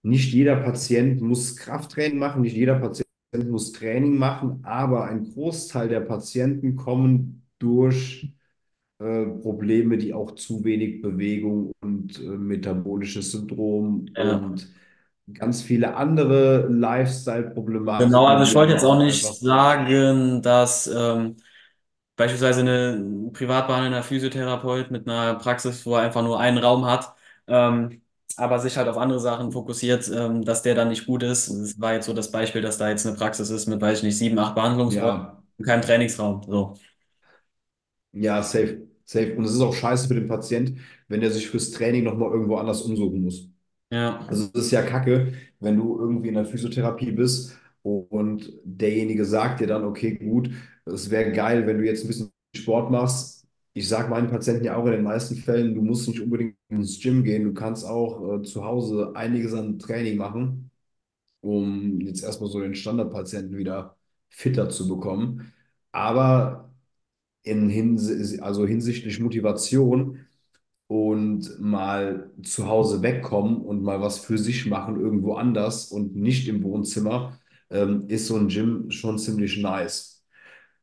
nicht 0.02 0.32
jeder 0.32 0.56
Patient 0.56 1.20
muss 1.20 1.56
Krafttraining 1.56 2.18
machen, 2.18 2.42
nicht 2.42 2.56
jeder 2.56 2.78
Patient 2.78 3.06
muss 3.48 3.72
Training 3.72 4.16
machen, 4.18 4.60
aber 4.64 5.04
ein 5.06 5.24
Großteil 5.32 5.88
der 5.88 6.00
Patienten 6.00 6.76
kommen 6.76 7.46
durch 7.58 8.32
äh, 9.00 9.26
Probleme, 9.26 9.98
die 9.98 10.14
auch 10.14 10.32
zu 10.36 10.64
wenig 10.64 11.02
Bewegung 11.02 11.72
und 11.82 12.18
äh, 12.20 12.22
metabolisches 12.24 13.32
Syndrom 13.32 14.06
Ja. 14.16 14.38
und 14.40 14.72
ganz 15.34 15.62
viele 15.62 15.96
andere 15.96 16.68
Genau, 17.96 18.26
also 18.26 18.42
Lifestyle-Problematiken, 18.42 18.42
ich 18.44 18.54
wollte 18.54 18.72
jetzt 18.72 18.84
auch 18.84 18.98
nicht 18.98 19.34
sagen, 19.36 20.42
dass 20.42 20.86
ähm, 20.88 21.36
beispielsweise 22.16 22.60
eine 22.60 23.30
privat 23.32 23.66
behandelnder 23.68 24.02
Physiotherapeut 24.02 24.90
mit 24.90 25.08
einer 25.08 25.36
Praxis, 25.36 25.86
wo 25.86 25.96
er 25.96 26.02
einfach 26.02 26.22
nur 26.22 26.40
einen 26.40 26.58
Raum 26.58 26.86
hat, 26.86 27.14
ähm, 27.46 28.02
aber 28.36 28.58
sich 28.60 28.76
halt 28.76 28.88
auf 28.88 28.98
andere 28.98 29.20
Sachen 29.20 29.52
fokussiert, 29.52 30.10
ähm, 30.14 30.44
dass 30.44 30.62
der 30.62 30.74
dann 30.74 30.88
nicht 30.88 31.06
gut 31.06 31.22
ist. 31.22 31.48
Das 31.50 31.80
war 31.80 31.94
jetzt 31.94 32.06
so 32.06 32.14
das 32.14 32.30
Beispiel, 32.30 32.62
dass 32.62 32.78
da 32.78 32.88
jetzt 32.88 33.06
eine 33.06 33.16
Praxis 33.16 33.50
ist 33.50 33.66
mit, 33.68 33.80
weiß 33.80 33.98
ich 33.98 34.04
nicht, 34.04 34.18
sieben, 34.18 34.38
acht 34.38 34.54
Behandlungsräumen 34.54 35.28
ja, 35.28 35.42
und 35.58 35.64
keinem 35.66 35.82
Trainingsraum. 35.82 36.42
So. 36.46 36.74
ja, 38.12 38.42
safe, 38.42 38.88
safe. 39.04 39.36
Und 39.36 39.44
es 39.44 39.52
ist 39.54 39.60
auch 39.60 39.74
scheiße 39.74 40.08
für 40.08 40.14
den 40.14 40.28
Patient, 40.28 40.78
wenn 41.08 41.22
er 41.22 41.30
sich 41.30 41.48
fürs 41.48 41.70
Training 41.70 42.04
nochmal 42.04 42.30
irgendwo 42.30 42.56
anders 42.56 42.82
umsuchen 42.82 43.22
muss. 43.22 43.48
Ja. 43.92 44.26
Also 44.26 44.50
es 44.54 44.66
ist 44.66 44.70
ja 44.72 44.82
kacke, 44.82 45.34
wenn 45.60 45.76
du 45.76 45.98
irgendwie 45.98 46.28
in 46.28 46.34
der 46.34 46.46
Physiotherapie 46.46 47.12
bist 47.12 47.56
und 47.82 48.52
derjenige 48.64 49.24
sagt 49.24 49.60
dir 49.60 49.66
dann, 49.66 49.84
okay, 49.84 50.16
gut, 50.16 50.50
es 50.86 51.10
wäre 51.10 51.32
geil, 51.32 51.66
wenn 51.66 51.78
du 51.78 51.84
jetzt 51.84 52.04
ein 52.04 52.08
bisschen 52.08 52.32
Sport 52.56 52.90
machst. 52.90 53.46
Ich 53.74 53.88
sage 53.88 54.08
meinen 54.10 54.28
Patienten 54.30 54.64
ja 54.64 54.76
auch 54.76 54.86
in 54.86 54.92
den 54.92 55.02
meisten 55.04 55.36
Fällen, 55.36 55.74
du 55.74 55.82
musst 55.82 56.08
nicht 56.08 56.20
unbedingt 56.20 56.56
ins 56.68 57.00
Gym 57.00 57.24
gehen, 57.24 57.44
du 57.44 57.54
kannst 57.54 57.86
auch 57.86 58.40
äh, 58.40 58.42
zu 58.42 58.64
Hause 58.64 59.12
einiges 59.16 59.54
an 59.54 59.78
Training 59.78 60.18
machen, 60.18 60.70
um 61.40 62.00
jetzt 62.00 62.22
erstmal 62.24 62.50
so 62.50 62.60
den 62.60 62.74
Standardpatienten 62.74 63.58
wieder 63.58 63.96
fitter 64.30 64.70
zu 64.70 64.88
bekommen. 64.88 65.52
Aber 65.92 66.72
in 67.42 67.68
Hinsi 67.68 68.40
also 68.40 68.66
hinsichtlich 68.66 69.20
Motivation 69.20 70.21
und 70.92 71.58
mal 71.58 72.30
zu 72.42 72.68
Hause 72.68 73.02
wegkommen 73.02 73.56
und 73.62 73.82
mal 73.82 74.00
was 74.02 74.18
für 74.18 74.36
sich 74.36 74.66
machen, 74.66 75.00
irgendwo 75.00 75.34
anders 75.34 75.86
und 75.86 76.14
nicht 76.16 76.48
im 76.48 76.62
Wohnzimmer, 76.62 77.38
ähm, 77.70 78.04
ist 78.08 78.26
so 78.26 78.36
ein 78.36 78.48
Gym 78.48 78.90
schon 78.90 79.18
ziemlich 79.18 79.56
nice. 79.58 80.22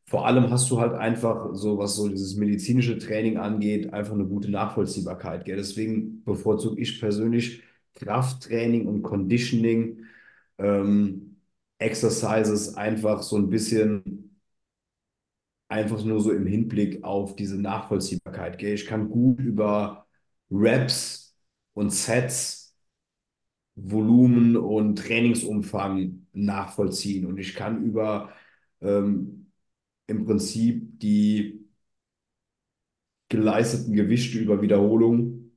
Vor 0.05 0.25
allem 0.25 0.49
hast 0.49 0.71
du 0.71 0.79
halt 0.79 0.93
einfach 0.93 1.53
so, 1.53 1.77
was 1.77 1.95
so 1.95 2.09
dieses 2.09 2.35
medizinische 2.35 2.97
Training 2.97 3.37
angeht, 3.37 3.93
einfach 3.93 4.13
eine 4.15 4.25
gute 4.25 4.49
Nachvollziehbarkeit. 4.49 5.45
Gell? 5.45 5.57
Deswegen 5.57 6.23
bevorzuge 6.23 6.81
ich 6.81 6.99
persönlich 6.99 7.61
Krafttraining 7.93 8.87
und 8.87 9.03
Conditioning, 9.03 10.05
ähm, 10.57 11.37
Exercises 11.77 12.75
einfach 12.75 13.21
so 13.21 13.37
ein 13.37 13.49
bisschen 13.49 14.28
einfach 15.69 16.03
nur 16.03 16.21
so 16.21 16.31
im 16.31 16.45
Hinblick 16.47 17.03
auf 17.03 17.35
diese 17.35 17.61
Nachvollziehbarkeit. 17.61 18.57
Gell? 18.59 18.73
Ich 18.73 18.85
kann 18.87 19.09
gut 19.09 19.39
über 19.39 20.07
Reps 20.51 21.35
und 21.73 21.91
Sets, 21.91 22.75
Volumen 23.75 24.57
und 24.57 24.97
Trainingsumfang 24.97 26.27
nachvollziehen. 26.33 27.25
Und 27.25 27.37
ich 27.39 27.55
kann 27.55 27.83
über 27.83 28.33
ähm, 28.81 29.51
im 30.07 30.25
Prinzip 30.25 30.99
die 30.99 31.67
geleisteten 33.29 33.93
Gewichte 33.93 34.39
über 34.39 34.61
Wiederholung 34.61 35.51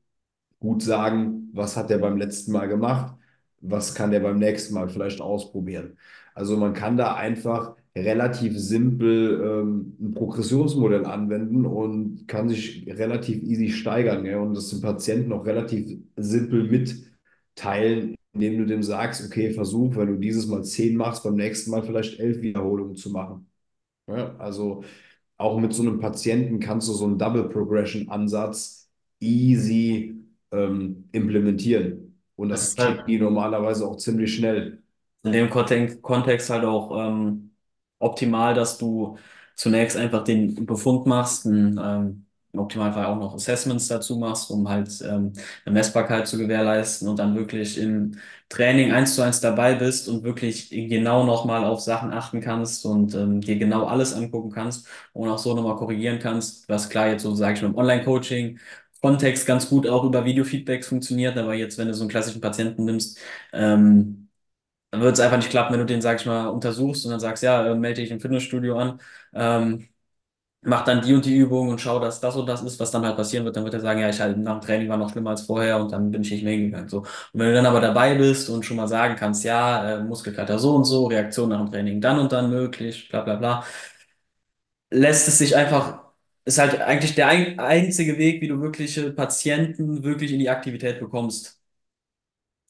gut 0.61 0.83
sagen, 0.83 1.51
was 1.53 1.77
hat 1.77 1.91
der 1.91 1.99
beim 1.99 2.19
letzten 2.19 2.53
Mal 2.53 2.69
gemacht, 2.69 3.17
was 3.61 3.95
kann 3.95 4.11
der 4.13 4.21
beim 4.21 4.39
nächsten 4.39 4.75
Mal 4.75 4.89
vielleicht 4.89 5.21
ausprobieren. 5.21 5.99
Also 6.35 6.57
man 6.57 6.75
kann 6.75 6.97
da 6.97 7.15
einfach 7.17 7.77
relativ 7.97 8.59
simpel 8.59 9.41
ähm, 9.45 9.97
ein 10.01 10.15
Progressionsmodell 10.15 11.05
anwenden 11.05 11.67
und 11.67 12.27
kann 12.27 12.49
sich 12.49 12.87
relativ 12.89 13.43
easy 13.43 13.71
steigern. 13.71 14.25
Ja? 14.25 14.39
Und 14.41 14.55
das 14.55 14.69
den 14.71 14.81
Patienten 14.81 15.33
auch 15.33 15.45
relativ 15.45 16.01
simpel 16.17 16.65
mitteilen, 16.65 18.15
indem 18.33 18.59
du 18.59 18.67
dem 18.67 18.83
sagst, 18.83 19.25
okay, 19.27 19.51
versuch, 19.51 19.97
wenn 19.97 20.09
du 20.09 20.17
dieses 20.19 20.47
Mal 20.47 20.65
zehn 20.65 20.97
machst, 20.97 21.23
beim 21.25 21.35
nächsten 21.37 21.71
Mal 21.71 21.83
vielleicht 21.83 22.19
elf 22.19 22.41
Wiederholungen 22.41 22.97
zu 22.97 23.11
machen. 23.11 23.47
Ja? 24.09 24.37
Also 24.39 24.85
auch 25.39 25.59
mit 25.61 25.75
so 25.75 25.83
einem 25.83 26.01
Patienten 26.01 26.61
kannst 26.61 26.89
du 26.89 26.93
so 26.95 27.05
einen 27.07 27.19
Double 27.19 27.49
Progression 27.49 28.09
Ansatz 28.09 28.91
easy 29.21 30.17
ähm, 30.53 31.09
implementieren. 31.13 32.19
Und 32.37 32.49
Das 32.51 32.61
das 32.61 32.69
ist 32.71 32.79
halt 32.79 33.09
die 33.09 33.19
normalerweise 33.19 33.87
auch 33.87 33.97
ziemlich 33.97 34.35
schnell. 34.35 34.83
in 35.25 35.33
dem 35.33 35.51
Kontext, 35.51 36.03
Kontext 36.03 36.51
halt 36.51 36.65
auch 36.65 36.91
ähm, 37.09 37.52
optimal, 38.03 38.55
dass 38.55 38.79
du 38.79 39.17
zunächst 39.57 39.97
einfach 39.97 40.25
den 40.25 40.67
Befund 40.67 41.07
machst, 41.07 41.45
ein, 41.47 41.79
ähm, 41.83 42.27
im 42.53 42.61
Optimalfall 42.61 43.07
auch 43.07 43.17
noch 43.19 43.35
Assessments 43.35 43.89
dazu 43.89 44.17
machst, 44.19 44.51
um 44.51 44.69
halt 44.69 44.91
ähm, 45.03 45.33
eine 45.65 45.73
Messbarkeit 45.75 46.29
zu 46.29 46.37
gewährleisten 46.39 47.09
und 47.09 47.19
dann 47.19 47.35
wirklich 47.35 47.79
im 47.79 48.19
Training 48.51 48.93
eins 48.93 49.15
zu 49.15 49.23
eins 49.23 49.41
dabei 49.41 49.75
bist 49.75 50.09
und 50.09 50.23
wirklich 50.25 50.69
genau 50.71 51.25
nochmal 51.25 51.65
auf 51.65 51.81
Sachen 51.81 52.13
achten 52.13 52.41
kannst 52.43 52.85
und 52.85 53.15
ähm, 53.15 53.41
dir 53.41 53.57
genau 53.59 53.87
alles 53.87 54.13
angucken 54.13 54.51
kannst 54.51 54.87
und 55.15 55.29
auch 55.31 55.39
so 55.39 55.55
nochmal 55.55 55.77
korrigieren 55.77 56.19
kannst, 56.19 56.69
was 56.69 56.91
klar 56.91 57.09
jetzt 57.09 57.23
so, 57.23 57.35
sage 57.35 57.55
ich 57.57 57.63
mal, 57.63 57.69
im 57.69 57.77
Online-Coaching 57.77 58.59
Kontext 59.01 59.47
ganz 59.47 59.69
gut 59.69 59.87
auch 59.89 60.05
über 60.05 60.25
Videofeedbacks 60.25 60.87
funktioniert, 60.89 61.37
aber 61.37 61.55
jetzt, 61.55 61.77
wenn 61.79 61.89
du 61.89 61.95
so 61.95 62.03
einen 62.03 62.11
klassischen 62.11 62.41
Patienten 62.41 62.85
nimmst, 62.85 63.19
ähm, 63.53 64.22
wird 64.93 65.15
es 65.15 65.21
einfach 65.21 65.37
nicht 65.39 65.51
klappen, 65.51 65.73
wenn 65.73 65.81
du 65.81 65.87
den, 65.87 66.03
sag 66.03 66.21
ich 66.21 66.27
mal, 66.27 66.49
untersuchst 66.49 67.05
und 67.05 67.11
dann 67.13 67.21
sagst, 67.21 67.43
ja, 67.43 67.67
äh, 67.67 67.75
melde 67.75 68.01
dich 68.03 68.11
im 68.11 68.21
Fitnessstudio 68.21 68.79
an, 68.79 69.01
ähm, 69.35 69.89
mach 70.63 70.85
dann 70.85 71.03
die 71.03 71.15
und 71.15 71.25
die 71.25 71.37
Übung 71.37 71.69
und 71.71 71.81
schau, 71.81 71.99
dass 72.01 72.21
das 72.21 72.37
und 72.37 72.47
das 72.47 72.63
ist, 72.63 72.79
was 72.81 72.91
dann 72.93 73.05
halt 73.05 73.17
passieren 73.17 73.45
wird. 73.45 73.57
Dann 73.57 73.65
wird 73.65 73.75
er 73.75 73.81
sagen, 73.81 74.01
ja, 74.01 74.09
ich 74.11 74.21
halt 74.21 74.39
nach 74.39 74.61
dem 74.61 74.63
Training 74.67 74.89
war 74.89 74.97
noch 74.97 75.11
schlimmer 75.11 75.31
als 75.31 75.43
vorher 75.43 75.79
und 75.81 75.93
dann 75.93 76.11
bin 76.13 76.23
ich 76.23 76.31
nicht 76.31 76.45
mehr 76.45 76.53
hingegangen. 76.55 76.89
So. 76.89 76.99
Und 77.01 77.09
wenn 77.35 77.49
du 77.49 77.55
dann 77.55 77.67
aber 77.67 77.81
dabei 77.81 78.15
bist 78.17 78.49
und 78.51 78.65
schon 78.65 78.77
mal 78.79 78.89
sagen 78.89 79.17
kannst, 79.17 79.45
ja, 79.45 79.99
äh, 80.01 80.05
Muskelkater 80.05 80.59
so 80.59 80.75
und 80.77 80.85
so, 80.85 81.07
Reaktion 81.07 81.49
nach 81.51 81.61
dem 81.61 81.71
Training 81.73 82.01
dann 82.01 82.19
und 82.21 82.33
dann 82.33 82.51
möglich, 82.51 83.09
bla 83.11 83.23
bla 83.23 83.37
bla, 83.37 83.65
lässt 84.91 85.27
es 85.29 85.39
sich 85.39 85.57
einfach, 85.57 86.05
ist 86.45 86.59
halt 86.59 86.81
eigentlich 86.81 87.15
der 87.17 87.27
ein, 87.29 87.59
einzige 87.59 88.17
Weg, 88.19 88.41
wie 88.43 88.49
du 88.49 88.61
wirkliche 88.61 89.11
Patienten 89.13 90.03
wirklich 90.05 90.33
in 90.33 90.39
die 90.39 90.51
Aktivität 90.51 91.01
bekommst, 91.01 91.61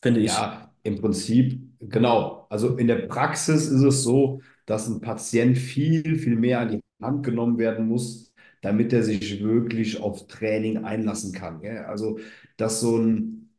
finde 0.03 0.21
ich. 0.21 0.53
Ja, 0.53 0.72
im 0.83 1.01
Prinzip, 1.01 1.61
genau. 1.81 2.47
Also 2.51 2.77
in 2.77 2.87
der 2.89 3.07
Praxis 3.07 3.67
ist 3.69 3.83
es 3.83 4.03
so, 4.03 4.41
dass 4.67 4.89
ein 4.89 5.01
Patient 5.01 5.57
viel, 5.59 6.17
viel 6.19 6.37
mehr 6.37 6.61
an 6.61 6.69
die 6.71 6.81
Hand 7.03 7.25
genommen 7.25 7.59
werden 7.59 7.87
muss, 7.89 8.33
damit 8.63 8.93
er 8.93 9.03
sich 9.03 9.43
wirklich 9.43 10.01
auf 10.01 10.27
Training 10.29 10.85
einlassen 10.85 11.33
kann. 11.33 11.61
Gell? 11.61 11.79
Also, 11.79 12.19
dass 12.57 12.81
so 12.81 12.97
ein, 12.99 13.51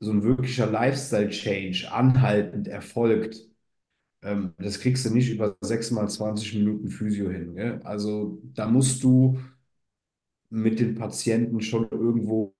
so 0.00 0.12
ein 0.12 0.22
wirklicher 0.24 0.66
Lifestyle-Change 0.70 1.90
anhaltend 1.92 2.68
erfolgt, 2.68 3.48
ähm, 4.22 4.54
das 4.58 4.80
kriegst 4.80 5.06
du 5.06 5.10
nicht 5.14 5.30
über 5.30 5.56
sechs 5.60 5.90
mal 5.90 6.08
20 6.08 6.54
Minuten 6.54 6.88
Physio 6.88 7.30
hin. 7.30 7.54
Gell? 7.54 7.80
Also 7.84 8.40
da 8.54 8.66
musst 8.68 9.02
du 9.04 9.38
mit 10.50 10.80
den 10.80 10.94
Patienten 10.96 11.60
schon 11.60 11.88
irgendwo 11.90 12.54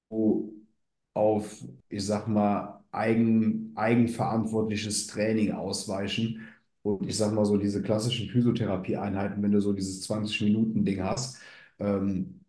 auf, 1.14 1.64
ich 1.88 2.05
sag 2.07 2.29
mal, 2.29 2.76
eigen, 2.96 3.72
eigenverantwortliches 3.76 5.06
Training 5.09 5.52
ausweichen. 5.52 6.42
Und 6.82 7.06
ich 7.09 7.16
sag 7.16 7.32
mal 7.35 7.44
so, 7.44 7.56
diese 7.59 7.82
klassischen 7.82 8.28
Physiotherapie-Einheiten, 8.30 9.42
wenn 9.42 9.52
du 9.52 9.61
so 9.61 9.72
dieses 9.72 10.02
20-Minuten-Ding 10.02 11.02
hast, 11.02 11.38
ähm, 11.80 12.40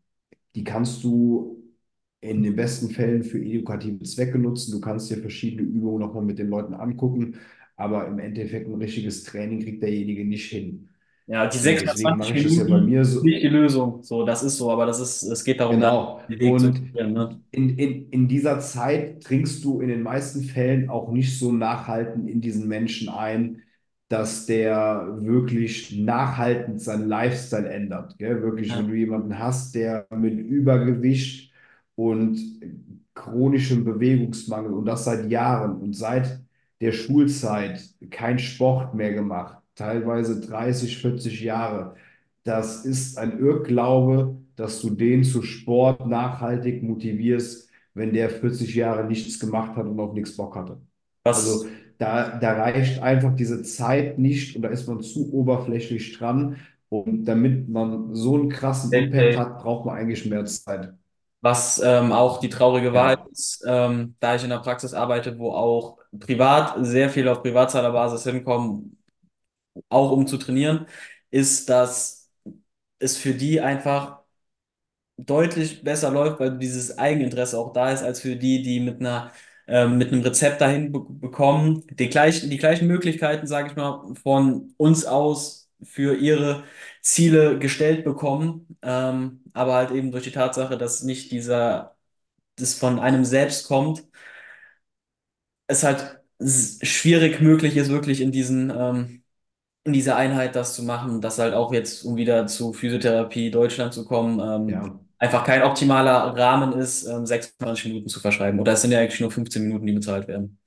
die 0.56 0.64
kannst 0.64 1.04
du 1.04 1.64
in 2.22 2.44
den 2.44 2.56
besten 2.56 2.90
Fällen 2.92 3.24
für 3.24 3.40
edukative 3.40 4.04
Zwecke 4.04 4.40
nutzen. 4.40 4.72
Du 4.72 4.82
kannst 4.82 5.10
dir 5.10 5.18
verschiedene 5.18 5.64
Übungen 5.64 6.00
nochmal 6.02 6.24
mit 6.24 6.40
den 6.40 6.50
Leuten 6.50 6.74
angucken, 6.74 7.36
aber 7.76 8.08
im 8.08 8.20
Endeffekt 8.20 8.68
ein 8.68 8.76
richtiges 8.76 9.24
Training 9.24 9.62
kriegt 9.62 9.84
derjenige 9.84 10.26
nicht 10.26 10.50
hin. 10.50 10.90
Ja, 11.28 11.48
die 11.48 11.58
Und 11.60 11.60
6 11.60 11.86
mal 11.86 11.94
deswegen 11.94 12.16
20 12.16 12.18
mache 12.18 12.36
ich 12.36 12.44
das 12.44 12.56
ja 12.58 12.64
bei 12.66 12.80
Minuten 12.80 12.82
mir 12.82 13.02
ist 13.02 13.14
so, 13.14 13.22
nicht 13.22 13.44
die 13.44 13.50
Lösung. 13.50 14.02
So, 14.04 14.26
das 14.26 14.44
ist 14.44 14.58
so, 14.58 14.72
aber 14.72 14.86
das 14.86 15.00
ist, 15.00 15.24
es 15.24 15.44
geht 15.44 15.60
darum, 15.60 15.82
da 15.82 15.92
Genau. 15.92 16.22
den 16.30 16.40
Weg 16.42 16.60
zu 16.60 16.72
finden, 16.72 17.14
ne? 17.14 17.42
in, 17.52 17.78
in, 17.78 18.10
in 18.12 18.28
dieser 18.28 18.60
Zeit 18.60 19.28
dringst 19.30 19.64
du 19.64 19.82
in 19.82 19.90
den 19.90 20.04
meisten 20.04 20.44
Fällen 20.44 20.90
auch 20.90 21.12
nicht 21.12 21.38
so 21.40 21.52
nachhaltend 21.52 22.30
in 22.30 22.42
diesen 22.42 22.68
Menschen 22.68 23.10
ein, 23.10 23.62
dass 24.10 24.46
der 24.46 25.18
wirklich 25.22 25.92
nachhaltend 25.98 26.82
seinen 26.82 27.08
Lifestyle 27.10 27.68
ändert. 27.70 28.18
Gell? 28.18 28.42
Wirklich, 28.42 28.78
wenn 28.78 28.88
Ja. 28.88 28.88
du 28.88 28.94
jemanden 28.96 29.38
hast, 29.40 29.76
der 29.76 30.08
mit 30.16 30.38
Übergewicht 30.40 31.52
und 31.96 32.38
chronischem 33.16 33.84
Bewegungsmangel 33.84 34.74
und 34.74 34.86
das 34.86 35.06
seit 35.06 35.30
Jahren 35.30 35.78
und 35.82 35.94
seit 35.96 36.40
der 36.82 36.92
Schulzeit 36.94 37.82
kein 38.12 38.40
Sport 38.40 38.94
mehr 38.94 39.14
gemacht, 39.14 39.58
teilweise 39.78 40.42
30, 40.42 41.00
40 41.00 41.42
Jahre. 41.42 41.96
Das 42.44 42.86
ist 42.86 43.18
ein 43.18 43.40
Irrglaube, 43.40 44.38
dass 44.58 44.82
du 44.82 44.92
den 44.92 45.24
zu 45.26 45.44
Sport 45.44 46.08
nachhaltig 46.08 46.84
motivierst, 46.84 47.70
wenn 47.96 48.14
der 48.14 48.30
40 48.32 48.76
Jahre 48.76 49.06
nichts 49.06 49.40
gemacht 49.40 49.76
hat 49.78 49.88
und 49.88 50.00
auf 50.00 50.14
nichts 50.14 50.36
Bock 50.38 50.56
hatte. 50.58 50.82
Also 51.32 51.66
Was, 51.66 51.74
da, 52.00 52.38
da 52.40 52.54
reicht 52.54 53.02
einfach 53.02 53.36
diese 53.36 53.64
Zeit 53.64 54.20
nicht 54.20 54.56
und 54.56 54.64
da 54.64 54.70
ist 54.70 54.88
man 54.88 55.02
zu 55.02 55.32
oberflächlich 55.34 56.18
dran. 56.18 56.58
Und 56.90 57.26
damit 57.26 57.68
man 57.70 58.16
so 58.16 58.36
einen 58.36 58.50
krassen 58.50 58.96
Impact 58.96 59.36
hat, 59.36 59.58
braucht 59.60 59.86
man 59.86 59.98
eigentlich 59.98 60.26
mehr 60.26 60.46
Zeit. 60.46 60.94
was 61.42 61.80
ähm, 61.84 62.12
auch 62.12 62.40
die 62.40 62.50
traurige 62.50 62.94
Wahrheit 62.94 63.20
Ja, 63.20 63.28
ist, 63.32 63.64
ähm, 63.68 64.16
da 64.20 64.36
ich 64.36 64.44
in 64.44 64.50
der 64.50 64.60
Praxis 64.60 64.94
arbeite, 64.94 65.38
wo 65.40 65.52
auch 65.52 65.98
privat 66.20 66.76
sehr 66.86 67.10
viel 67.10 67.28
auf 67.28 67.42
Privatzahlerbasis 67.44 68.24
hinkommen, 68.24 68.98
auch 69.90 70.12
um 70.12 70.28
zu 70.28 70.38
trainieren, 70.38 70.88
ist, 71.32 71.70
dass 71.70 72.30
es 73.00 73.18
für 73.18 73.34
die 73.36 73.62
einfach 73.62 74.22
deutlich 75.18 75.84
besser 75.84 76.12
läuft, 76.12 76.40
weil 76.40 76.58
dieses 76.58 76.98
Eigeninteresse 76.98 77.58
auch 77.58 77.74
da 77.74 77.92
ist, 77.92 78.04
als 78.04 78.22
für 78.22 78.36
die, 78.36 78.62
die 78.62 78.80
mit 78.80 79.00
einer, 79.00 79.32
ähm, 79.68 79.98
mit 79.98 80.12
einem 80.12 80.22
Rezept 80.22 80.62
dahin 80.62 80.92
be 80.92 81.00
bekommen, 81.02 81.84
die 81.92 82.10
gleichen, 82.10 82.50
die 82.50 82.58
gleichen 82.58 82.88
Möglichkeiten, 82.88 83.48
sage 83.48 83.70
ich 83.70 83.76
mal, 83.76 84.14
von 84.22 84.74
uns 84.78 85.06
aus 85.06 85.70
für 85.84 86.16
ihre 86.16 86.64
Ziele 87.02 87.60
gestellt 87.60 88.04
bekommen, 88.04 88.78
ähm, 88.82 89.44
aber 89.54 89.74
halt 89.76 89.92
eben 89.92 90.12
durch 90.12 90.24
die 90.24 90.32
Tatsache, 90.32 90.78
dass 90.78 91.04
nicht 91.04 91.32
dieser, 91.32 91.96
das 92.58 92.76
von 92.76 93.00
einem 93.00 93.26
selbst 93.26 93.68
kommt, 93.68 94.06
es 95.68 95.84
halt 95.84 96.20
schwierig 96.84 97.42
möglich 97.42 97.78
ist, 97.78 97.90
wirklich 97.90 98.22
in 98.22 98.32
diesen, 98.32 98.70
ähm, 98.76 99.24
in 99.88 99.94
dieser 99.94 100.16
Einheit 100.18 100.56
das 100.56 100.76
zu 100.76 100.84
machen, 100.84 101.22
dass 101.22 101.40
halt 101.40 101.54
auch 101.54 101.74
jetzt, 101.74 102.04
um 102.06 102.18
wieder 102.18 102.48
zu 102.48 102.74
Physiotherapie 102.74 103.52
Deutschland 103.52 103.94
zu 103.94 104.06
kommen, 104.06 104.40
ähm, 104.40 104.84
ja. 104.84 105.00
einfach 105.20 105.44
kein 105.46 105.64
optimaler 105.64 106.36
Rahmen 106.38 106.74
ist, 106.74 107.06
ähm, 107.08 107.26
26 107.26 107.86
Minuten 107.86 108.10
zu 108.10 108.20
verschreiben. 108.20 108.60
Oder 108.60 108.74
es 108.74 108.82
sind 108.82 108.92
ja 108.92 109.00
eigentlich 109.00 109.20
nur 109.22 109.32
15 109.32 109.64
Minuten, 109.64 109.88
die 109.88 109.94
bezahlt 109.94 110.28
werden. 110.28 110.60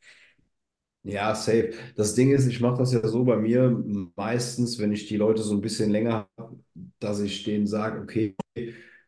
Ja, 1.02 1.34
safe. 1.34 1.72
Das 1.96 2.14
Ding 2.14 2.30
ist, 2.30 2.46
ich 2.46 2.60
mache 2.60 2.76
das 2.78 2.92
ja 2.92 3.06
so 3.08 3.24
bei 3.24 3.36
mir 3.36 3.70
meistens, 4.16 4.78
wenn 4.78 4.92
ich 4.92 5.08
die 5.08 5.16
Leute 5.16 5.42
so 5.42 5.54
ein 5.54 5.62
bisschen 5.62 5.90
länger 5.90 6.28
habe, 6.36 6.58
dass 6.98 7.20
ich 7.20 7.42
denen 7.44 7.66
sage, 7.66 8.00
okay, 8.02 8.36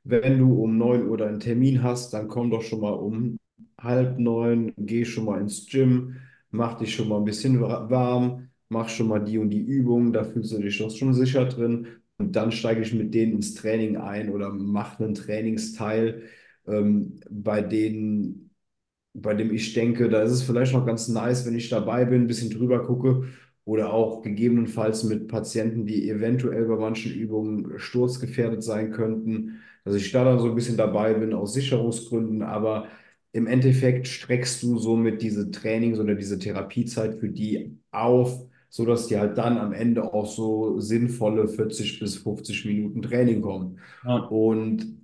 wenn 0.04 0.38
du 0.38 0.62
um 0.62 0.78
9 0.78 1.08
Uhr 1.08 1.18
deinen 1.18 1.40
Termin 1.40 1.82
hast, 1.82 2.14
dann 2.14 2.28
komm 2.28 2.50
doch 2.50 2.62
schon 2.62 2.80
mal 2.80 2.92
um 2.94 3.38
halb 3.80 4.18
neun, 4.18 4.74
geh 4.78 5.04
schon 5.04 5.26
mal 5.26 5.40
ins 5.40 5.66
Gym, 5.68 6.16
mach 6.50 6.78
dich 6.78 6.94
schon 6.94 7.08
mal 7.08 7.18
ein 7.18 7.24
bisschen 7.26 7.60
wa- 7.60 7.90
warm, 7.90 8.50
mach 8.72 8.88
schon 8.88 9.08
mal 9.08 9.20
die 9.20 9.38
und 9.38 9.50
die 9.50 9.60
Übungen, 9.60 10.12
da 10.12 10.24
fühlst 10.24 10.52
du 10.52 10.58
dich 10.58 10.78
doch 10.78 10.90
schon 10.96 11.14
sicher 11.14 11.46
drin. 11.46 11.86
Und 12.18 12.36
dann 12.36 12.52
steige 12.52 12.82
ich 12.82 12.94
mit 12.94 13.14
denen 13.14 13.34
ins 13.34 13.54
Training 13.54 13.96
ein 13.96 14.30
oder 14.30 14.50
mache 14.50 15.04
einen 15.04 15.14
Trainingsteil, 15.14 16.22
ähm, 16.66 17.20
bei 17.30 17.62
denen 17.62 18.50
bei 19.14 19.34
dem 19.34 19.52
ich 19.52 19.74
denke, 19.74 20.08
da 20.08 20.22
ist 20.22 20.32
es 20.32 20.42
vielleicht 20.42 20.72
noch 20.72 20.86
ganz 20.86 21.08
nice, 21.08 21.44
wenn 21.46 21.54
ich 21.54 21.68
dabei 21.68 22.04
bin, 22.04 22.22
ein 22.22 22.26
bisschen 22.26 22.50
drüber 22.50 22.82
gucke 22.86 23.24
oder 23.64 23.92
auch 23.92 24.22
gegebenenfalls 24.22 25.04
mit 25.04 25.28
Patienten, 25.28 25.86
die 25.86 26.08
eventuell 26.08 26.64
bei 26.66 26.76
manchen 26.76 27.12
Übungen 27.12 27.78
sturzgefährdet 27.78 28.62
sein 28.62 28.90
könnten, 28.92 29.60
dass 29.84 29.94
ich 29.96 30.10
da 30.12 30.24
dann 30.24 30.38
so 30.38 30.48
ein 30.48 30.54
bisschen 30.54 30.76
dabei 30.76 31.14
bin 31.14 31.34
aus 31.34 31.52
Sicherungsgründen, 31.54 32.42
aber 32.42 32.88
im 33.32 33.46
Endeffekt 33.46 34.08
streckst 34.08 34.62
du 34.62 34.78
somit 34.78 35.22
diese 35.22 35.50
Trainings- 35.50 35.98
oder 35.98 36.14
diese 36.14 36.38
Therapiezeit 36.38 37.14
für 37.20 37.28
die 37.28 37.78
auf, 37.90 38.46
sodass 38.72 39.06
die 39.08 39.18
halt 39.18 39.38
dann 39.38 39.58
am 39.58 39.72
Ende 39.74 40.12
auch 40.14 40.26
so 40.26 40.80
sinnvolle 40.80 41.48
40 41.48 42.00
bis 42.00 42.16
50 42.18 42.64
Minuten 42.64 43.02
Training 43.02 43.42
kommen. 43.42 43.80
Ja, 44.02 44.16
Und 44.28 44.98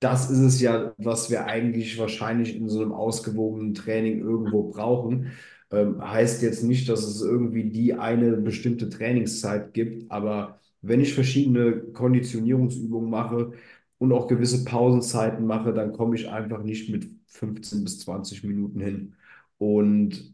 das 0.00 0.30
ist 0.30 0.38
es 0.38 0.60
ja, 0.60 0.94
was 0.98 1.30
wir 1.30 1.46
eigentlich 1.46 1.98
wahrscheinlich 1.98 2.54
in 2.56 2.68
so 2.68 2.82
einem 2.82 2.92
ausgewogenen 2.92 3.74
Training 3.74 4.20
irgendwo 4.20 4.70
brauchen. 4.70 5.32
Ähm, 5.72 6.00
heißt 6.02 6.42
jetzt 6.42 6.62
nicht, 6.62 6.88
dass 6.88 7.02
es 7.04 7.20
irgendwie 7.22 7.70
die 7.70 7.94
eine 7.94 8.36
bestimmte 8.38 8.88
Trainingszeit 8.88 9.74
gibt, 9.74 10.10
aber 10.10 10.60
wenn 10.82 11.00
ich 11.00 11.14
verschiedene 11.14 11.80
Konditionierungsübungen 11.92 13.10
mache 13.10 13.52
und 13.98 14.12
auch 14.12 14.28
gewisse 14.28 14.64
Pausenzeiten 14.64 15.44
mache, 15.46 15.72
dann 15.74 15.92
komme 15.92 16.14
ich 16.16 16.28
einfach 16.30 16.62
nicht 16.62 16.88
mit 16.90 17.08
15 17.26 17.82
bis 17.84 17.98
20 18.00 18.44
Minuten 18.44 18.80
hin. 18.80 19.14
Und 19.58 20.32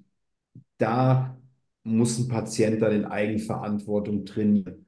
da 0.78 1.36
muss 1.84 2.18
ein 2.18 2.28
Patient 2.28 2.82
dann 2.82 2.92
in 2.92 3.04
Eigenverantwortung 3.06 4.26
trainieren. 4.26 4.86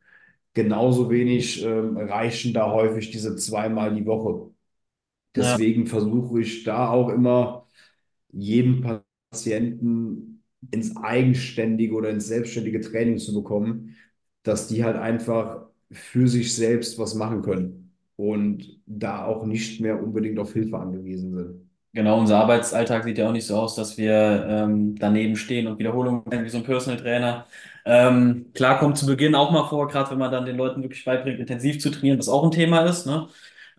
Genauso 0.55 1.11
wenig 1.11 1.65
ähm, 1.65 1.97
reichen 1.99 2.55
da 2.55 2.71
häufig 2.73 3.11
diese 3.11 3.37
zweimal 3.37 3.95
die 3.95 4.07
Woche. 4.07 4.53
ja, 5.35 5.59
Deswegen 5.59 5.87
versuche 5.87 6.41
ich 6.41 6.65
da 6.65 6.91
auch 6.91 7.11
immer, 7.11 7.67
jeden 8.33 8.83
Patienten 9.31 10.43
ins 10.73 10.97
eigenständige 10.97 11.95
oder 11.95 12.11
ins 12.11 12.29
selbstständige 12.29 12.81
Training 12.81 13.19
zu 13.19 13.35
bekommen, 13.35 13.97
dass 14.43 14.69
die 14.69 14.85
halt 14.85 14.97
einfach 14.97 15.67
für 15.93 16.29
sich 16.29 16.55
selbst 16.55 16.99
was 16.99 17.15
machen 17.15 17.43
können 17.43 17.95
und 18.17 18.81
da 18.87 19.25
auch 19.27 19.47
nicht 19.47 19.81
mehr 19.81 20.03
unbedingt 20.03 20.39
auf 20.39 20.53
Hilfe 20.55 20.79
angewiesen 20.79 21.35
sind. 21.37 21.66
Genau. 21.93 22.19
Unser 22.21 22.39
Arbeitsalltag 22.41 23.05
sieht 23.05 23.19
ja 23.19 23.29
auch 23.29 23.33
nicht 23.33 23.47
so 23.47 23.57
aus, 23.59 23.75
dass 23.75 23.97
wir 23.99 24.47
ähm, 24.49 24.97
daneben 24.97 25.37
stehen 25.37 25.67
und 25.67 25.79
Wiederholungen 25.79 26.23
machen 26.25 26.45
wie 26.45 26.49
so 26.49 26.59
ein 26.59 26.65
Personal 26.65 27.01
Trainer. 27.01 27.47
Ähm, 27.85 28.51
klar 28.55 28.79
kommt 28.79 28.99
zu 28.99 29.07
Beginn 29.07 29.35
auch 29.35 29.51
mal 29.51 29.69
vor, 29.69 29.89
gerade 29.89 30.11
wenn 30.11 30.19
man 30.19 30.33
dann 30.33 30.45
den 30.47 30.57
Leuten 30.57 30.83
wirklich 30.83 31.05
beibringt, 31.05 31.39
intensiv 31.41 31.81
zu 31.81 31.91
trainieren, 31.91 32.19
was 32.19 32.29
auch 32.29 32.45
ein 32.45 32.51
Thema 32.51 32.81
ist, 32.85 33.07
ne? 33.07 33.29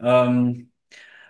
Ähm, 0.02 0.70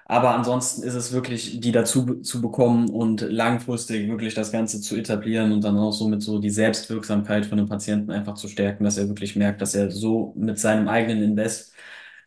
Aber 0.05 0.35
ansonsten 0.35 0.83
ist 0.83 0.95
es 0.95 1.13
wirklich, 1.13 1.59
die 1.61 1.71
dazu 1.73 2.21
zu 2.21 2.41
bekommen 2.41 2.89
und 2.89 3.21
langfristig 3.21 4.09
wirklich 4.09 4.33
das 4.35 4.51
Ganze 4.51 4.81
zu 4.81 4.95
etablieren 4.97 5.51
und 5.53 5.63
dann 5.63 5.77
auch 5.77 5.91
somit 5.93 6.21
so 6.23 6.39
die 6.39 6.49
Selbstwirksamkeit 6.51 7.45
von 7.45 7.57
dem 7.59 7.69
Patienten 7.69 8.11
einfach 8.11 8.35
zu 8.35 8.47
stärken, 8.49 8.83
dass 8.85 8.97
er 8.97 9.07
wirklich 9.09 9.35
merkt, 9.35 9.61
dass 9.61 9.75
er 9.75 9.91
so 9.91 10.33
mit 10.37 10.59
seinem 10.59 10.87
eigenen 10.89 11.23
Invest 11.23 11.73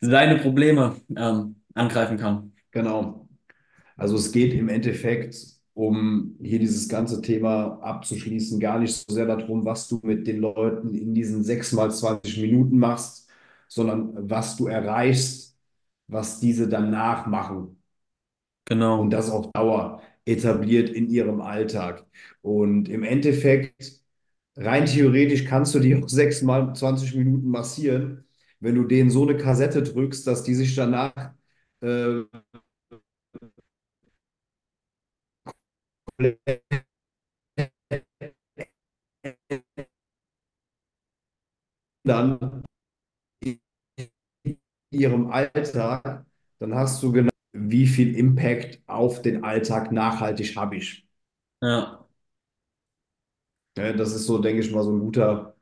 seine 0.01 0.37
Probleme 0.39 0.95
ähm, 1.17 1.57
angreifen 1.75 2.17
kann. 2.17 2.53
Genau. 2.71 3.27
Also 4.01 4.15
es 4.17 4.31
geht 4.31 4.53
im 4.53 4.69
Endeffekt, 4.69 5.35
um 5.73 6.35
hier 6.41 6.59
dieses 6.59 6.89
ganze 6.89 7.21
Thema 7.21 7.79
abzuschließen, 7.81 8.59
gar 8.59 8.79
nicht 8.79 8.95
so 8.95 9.13
sehr 9.13 9.25
darum, 9.25 9.65
was 9.65 9.87
du 9.87 9.99
mit 10.03 10.27
den 10.27 10.39
Leuten 10.39 10.93
in 10.95 11.13
diesen 11.13 11.43
sechs 11.43 11.71
mal 11.71 11.91
20 11.91 12.37
Minuten 12.41 12.77
machst, 12.79 13.29
sondern 13.67 14.29
was 14.29 14.55
du 14.57 14.67
erreichst, 14.67 15.57
was 16.07 16.39
diese 16.39 16.67
danach 16.67 17.27
machen 17.27 17.77
und 18.93 19.09
Genau. 19.09 19.11
das 19.11 19.29
auf 19.29 19.51
Dauer 19.51 20.01
etabliert 20.25 20.89
in 20.89 21.09
ihrem 21.09 21.41
Alltag. 21.41 22.05
Und 22.41 22.89
im 22.89 23.03
Endeffekt, 23.03 24.01
rein 24.57 24.85
theoretisch 24.85 25.45
kannst 25.45 25.73
du 25.75 25.79
die 25.79 25.95
auch 25.95 26.09
sechs 26.09 26.41
mal 26.41 26.73
20 26.75 27.15
Minuten 27.15 27.49
massieren, 27.49 28.25
wenn 28.59 28.75
du 28.75 28.83
denen 28.85 29.09
so 29.09 29.23
eine 29.23 29.37
Kassette 29.37 29.81
drückst, 29.83 30.27
dass 30.27 30.43
die 30.43 30.55
sich 30.55 30.75
danach 30.75 31.33
äh, 31.81 32.21
dann 42.03 42.63
in 43.43 43.59
ihrem 44.91 45.31
Alltag, 45.31 46.25
dann 46.59 46.75
hast 46.75 47.01
du 47.03 47.11
genau, 47.11 47.29
wie 47.53 47.87
viel 47.87 48.15
Impact 48.15 48.81
auf 48.87 49.21
den 49.21 49.43
Alltag 49.43 49.91
nachhaltig 49.91 50.55
habe 50.55 50.77
ich. 50.77 51.05
Ja, 51.61 52.07
Ja, 53.77 53.93
das 53.93 54.13
ist 54.13 54.25
so, 54.25 54.37
denke 54.39 54.61
ich 54.61 54.71
mal, 54.71 54.83
so 54.83 54.91
ein 54.91 54.99
guter, 54.99 55.55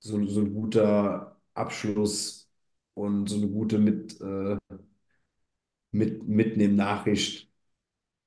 so, 0.00 0.24
so 0.26 0.40
ein 0.40 0.54
guter 0.54 1.40
Abschluss 1.54 2.50
und 2.94 3.28
so 3.28 3.36
eine 3.38 3.48
gute 3.48 3.78
mit, 3.78 4.20
äh, 4.20 4.56
mit, 5.90 6.22
Mitnehmen-Nachricht, 6.28 7.50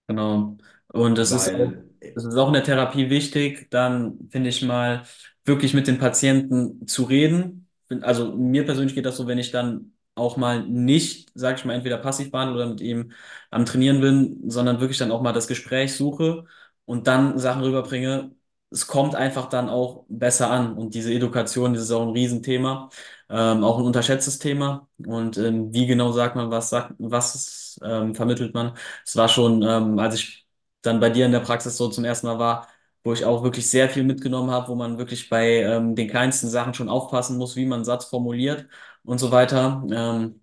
genau. 0.08 0.58
Und 0.92 1.18
es 1.18 1.32
ist 1.32 1.48
weil, 1.48 1.84
es 2.16 2.24
ist 2.26 2.36
auch 2.36 2.48
in 2.48 2.54
der 2.54 2.64
Therapie 2.64 3.10
wichtig, 3.10 3.70
dann 3.72 4.30
finde 4.32 4.50
ich 4.50 4.62
mal, 4.64 5.04
wirklich 5.46 5.74
mit 5.74 5.88
den 5.88 5.98
Patienten 6.00 6.88
zu 6.88 7.04
reden. 7.04 7.68
Also 8.02 8.36
mir 8.36 8.66
persönlich 8.66 8.96
geht 8.96 9.06
das 9.06 9.18
so, 9.18 9.28
wenn 9.28 9.40
ich 9.40 9.52
dann 9.52 9.94
auch 10.16 10.38
mal 10.38 10.64
nicht, 10.68 11.32
sag 11.34 11.58
ich 11.58 11.66
mal, 11.66 11.74
entweder 11.74 11.98
passiv 11.98 12.32
behandle 12.32 12.56
oder 12.56 12.68
mit 12.68 12.82
ihm 12.82 13.12
am 13.52 13.66
Trainieren 13.66 14.02
bin, 14.02 14.50
sondern 14.50 14.80
wirklich 14.80 14.98
dann 14.98 15.12
auch 15.12 15.22
mal 15.22 15.34
das 15.34 15.48
Gespräch 15.48 15.96
suche 15.96 16.46
und 16.86 17.08
dann 17.08 17.38
Sachen 17.40 17.64
rüberbringe. 17.64 18.32
es 18.72 18.86
kommt 18.88 19.16
einfach 19.16 19.50
dann 19.50 19.70
auch 19.70 20.06
besser 20.10 20.52
an. 20.52 20.74
Und 20.74 20.94
diese 20.94 21.14
Education, 21.14 21.74
das 21.74 21.84
ist 21.84 21.92
auch 21.92 22.04
ein 22.04 22.10
Riesenthema, 22.14 22.90
ähm, 23.30 23.64
auch 23.64 23.80
ein 23.80 23.86
unterschätztes 23.86 24.38
Thema. 24.40 24.88
Und 25.06 25.38
ähm, 25.38 25.74
wie 25.74 25.88
genau 25.88 26.12
sagt 26.12 26.36
man, 26.36 26.52
was 26.52 26.70
sagt, 26.70 26.94
was 27.00 27.80
ähm, 27.84 28.14
vermittelt 28.16 28.54
man? 28.54 28.74
Es 29.06 29.16
war 29.16 29.28
schon, 29.30 29.64
ähm, 29.64 29.98
als 30.00 30.16
ich 30.16 30.46
dann 30.82 31.00
bei 31.00 31.10
dir 31.10 31.26
in 31.26 31.32
der 31.32 31.40
Praxis 31.42 31.78
so 31.78 31.90
zum 31.90 32.06
ersten 32.06 32.28
Mal 32.28 32.40
war, 32.40 32.68
wo 33.04 33.14
ich 33.14 33.26
auch 33.26 33.44
wirklich 33.44 33.70
sehr 33.70 33.90
viel 33.90 34.04
mitgenommen 34.04 34.52
habe, 34.52 34.68
wo 34.70 34.76
man 34.76 34.98
wirklich 34.98 35.30
bei 35.30 35.62
ähm, 35.64 35.96
den 35.96 36.10
kleinsten 36.10 36.50
Sachen 36.50 36.74
schon 36.74 36.90
aufpassen 36.90 37.38
muss, 37.38 37.56
wie 37.56 37.66
man 37.66 37.78
einen 37.80 37.86
Satz 37.86 38.06
formuliert 38.06 38.68
und 39.04 39.20
so 39.20 39.32
weiter. 39.32 39.84
Ähm, 39.92 40.42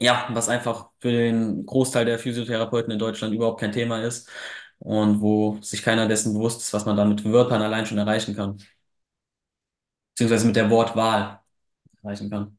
ja, 0.00 0.28
was 0.32 0.48
einfach 0.48 0.90
für 1.00 1.10
den 1.12 1.66
Großteil 1.66 2.04
der 2.06 2.18
Physiotherapeuten 2.18 2.92
in 2.92 2.98
Deutschland 2.98 3.34
überhaupt 3.34 3.60
kein 3.60 3.72
Thema 3.72 4.02
ist 4.02 4.28
und 4.78 5.20
wo 5.20 5.58
sich 5.62 5.82
keiner 5.82 6.08
dessen 6.08 6.34
bewusst 6.34 6.60
ist, 6.62 6.72
was 6.74 6.86
man 6.86 6.96
da 6.96 7.04
mit 7.04 7.24
Wörtern 7.24 7.62
allein 7.62 7.86
schon 7.86 7.98
erreichen 7.98 8.34
kann, 8.36 8.58
beziehungsweise 10.14 10.46
mit 10.46 10.56
der 10.56 10.70
Wortwahl 10.70 11.40
erreichen 12.02 12.30
kann. 12.30 12.58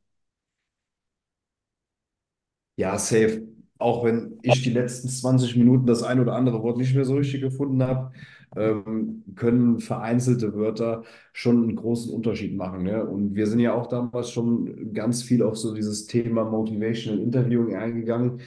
Ja, 2.77 2.97
safe. 2.97 3.50
Auch 3.81 4.03
wenn 4.05 4.39
ich 4.43 4.63
die 4.63 4.71
letzten 4.71 5.09
20 5.09 5.55
Minuten 5.57 5.85
das 5.85 6.03
ein 6.03 6.19
oder 6.19 6.33
andere 6.35 6.61
Wort 6.63 6.77
nicht 6.77 6.95
mehr 6.95 7.05
so 7.05 7.15
richtig 7.15 7.41
gefunden 7.41 7.83
habe, 7.83 8.11
ähm, 8.55 9.23
können 9.35 9.79
vereinzelte 9.79 10.53
Wörter 10.55 11.03
schon 11.33 11.63
einen 11.63 11.75
großen 11.75 12.13
Unterschied 12.13 12.55
machen. 12.55 12.83
Ne? 12.83 13.05
Und 13.05 13.35
wir 13.35 13.47
sind 13.47 13.59
ja 13.59 13.73
auch 13.73 13.87
damals 13.87 14.31
schon 14.31 14.93
ganz 14.93 15.23
viel 15.23 15.41
auf 15.43 15.57
so 15.57 15.73
dieses 15.73 16.07
Thema 16.07 16.43
Motivational 16.45 17.19
Interviewing 17.21 17.75
eingegangen. 17.75 18.41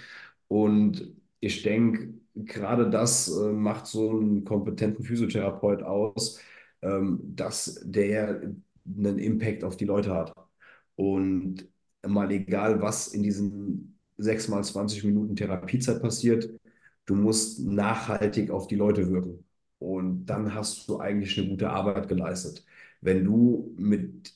Und 0.49 1.15
ich 1.41 1.63
denke, 1.63 2.15
gerade 2.35 2.91
das 2.91 3.29
äh, 3.29 3.53
macht 3.53 3.87
so 3.87 4.11
einen 4.11 4.45
kompetenten 4.45 5.05
Physiotherapeut 5.05 5.83
aus, 5.83 6.41
ähm, 6.83 7.21
dass 7.35 7.81
der 7.85 8.43
einen 8.87 9.19
Impact 9.19 9.65
auf 9.65 9.77
die 9.77 9.87
Leute 9.87 10.15
hat. 10.15 10.35
Und 10.97 11.69
mal 12.07 12.31
egal, 12.31 12.83
was 12.83 13.09
in 13.09 13.23
diesen 13.23 13.94
sechs 14.17 14.49
mal 14.49 14.63
20 14.63 15.05
Minuten 15.05 15.37
Therapiezeit 15.37 16.01
passiert, 16.03 16.49
du 17.07 17.15
musst 17.15 17.61
nachhaltig 17.65 18.51
auf 18.51 18.67
die 18.69 18.77
Leute 18.77 19.11
wirken. 19.11 19.45
Und 19.79 20.27
dann 20.27 20.55
hast 20.55 20.89
du 20.89 20.99
eigentlich 21.01 21.39
eine 21.39 21.49
gute 21.49 21.71
Arbeit 21.71 22.09
geleistet. 22.09 22.65
Wenn 23.01 23.25
du 23.25 23.75
mit 23.77 24.35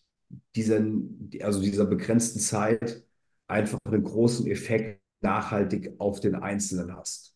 diesen, 0.54 1.30
also 1.42 1.60
dieser 1.60 1.86
begrenzten 1.86 2.40
Zeit 2.40 3.02
einfach 3.46 3.78
einen 3.84 4.04
großen 4.04 4.46
Effekt 4.46 5.00
nachhaltig 5.20 5.94
auf 5.98 6.20
den 6.20 6.34
Einzelnen 6.34 6.94
hast. 6.94 7.34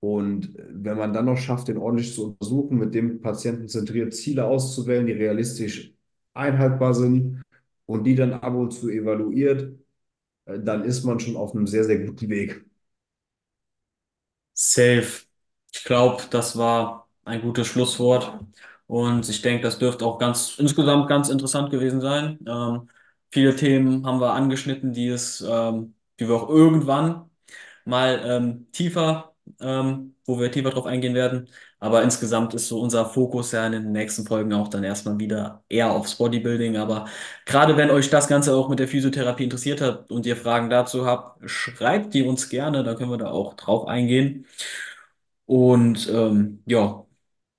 Und 0.00 0.54
wenn 0.68 0.98
man 0.98 1.12
dann 1.12 1.26
noch 1.26 1.38
schafft, 1.38 1.68
den 1.68 1.78
ordentlich 1.78 2.14
zu 2.14 2.26
untersuchen, 2.32 2.78
mit 2.78 2.94
dem 2.94 3.20
Patienten 3.22 3.68
zentriert 3.68 4.14
Ziele 4.14 4.44
auszuwählen, 4.44 5.06
die 5.06 5.12
realistisch 5.12 5.94
einhaltbar 6.34 6.94
sind 6.94 7.42
und 7.86 8.04
die 8.04 8.14
dann 8.14 8.34
ab 8.34 8.54
und 8.54 8.72
zu 8.72 8.90
evaluiert, 8.90 9.72
dann 10.46 10.84
ist 10.84 11.04
man 11.04 11.20
schon 11.20 11.36
auf 11.36 11.54
einem 11.54 11.66
sehr, 11.66 11.84
sehr 11.84 11.98
guten 11.98 12.28
Weg. 12.28 12.64
Safe. 14.52 15.24
Ich 15.72 15.84
glaube, 15.84 16.22
das 16.30 16.56
war 16.56 17.08
ein 17.24 17.42
gutes 17.42 17.66
Schlusswort. 17.66 18.38
Und 18.86 19.28
ich 19.28 19.42
denke, 19.42 19.62
das 19.62 19.78
dürfte 19.78 20.04
auch 20.06 20.18
ganz 20.18 20.56
insgesamt 20.58 21.08
ganz 21.08 21.28
interessant 21.28 21.70
gewesen 21.70 22.00
sein. 22.00 22.38
Ähm, 22.46 22.88
viele 23.30 23.56
Themen 23.56 24.06
haben 24.06 24.20
wir 24.20 24.32
angeschnitten, 24.34 24.92
die 24.92 25.08
es, 25.08 25.40
ähm, 25.40 25.94
die 26.20 26.28
wir 26.28 26.36
auch 26.36 26.48
irgendwann 26.48 27.30
mal 27.84 28.22
ähm, 28.26 28.68
tiefer, 28.72 29.33
ähm, 29.60 30.14
wo 30.26 30.38
wir 30.40 30.50
tiefer 30.52 30.70
drauf 30.70 30.86
eingehen 30.86 31.14
werden. 31.14 31.48
Aber 31.80 32.02
insgesamt 32.02 32.54
ist 32.54 32.68
so 32.68 32.80
unser 32.80 33.06
Fokus 33.06 33.52
ja 33.52 33.66
in 33.66 33.72
den 33.72 33.92
nächsten 33.92 34.26
Folgen 34.26 34.52
auch 34.54 34.68
dann 34.68 34.84
erstmal 34.84 35.18
wieder 35.18 35.64
eher 35.68 35.92
aufs 35.92 36.16
Bodybuilding. 36.16 36.76
Aber 36.76 37.06
gerade 37.46 37.76
wenn 37.76 37.90
euch 37.90 38.10
das 38.10 38.28
Ganze 38.28 38.54
auch 38.56 38.68
mit 38.68 38.78
der 38.78 38.88
Physiotherapie 38.88 39.44
interessiert 39.44 39.80
hat 39.80 40.10
und 40.10 40.26
ihr 40.26 40.36
Fragen 40.36 40.70
dazu 40.70 41.06
habt, 41.06 41.48
schreibt 41.48 42.14
die 42.14 42.22
uns 42.22 42.48
gerne, 42.48 42.84
dann 42.84 42.96
können 42.96 43.10
wir 43.10 43.18
da 43.18 43.30
auch 43.30 43.54
drauf 43.54 43.86
eingehen. 43.86 44.46
Und 45.46 46.08
ähm, 46.08 46.62
ja, 46.66 47.06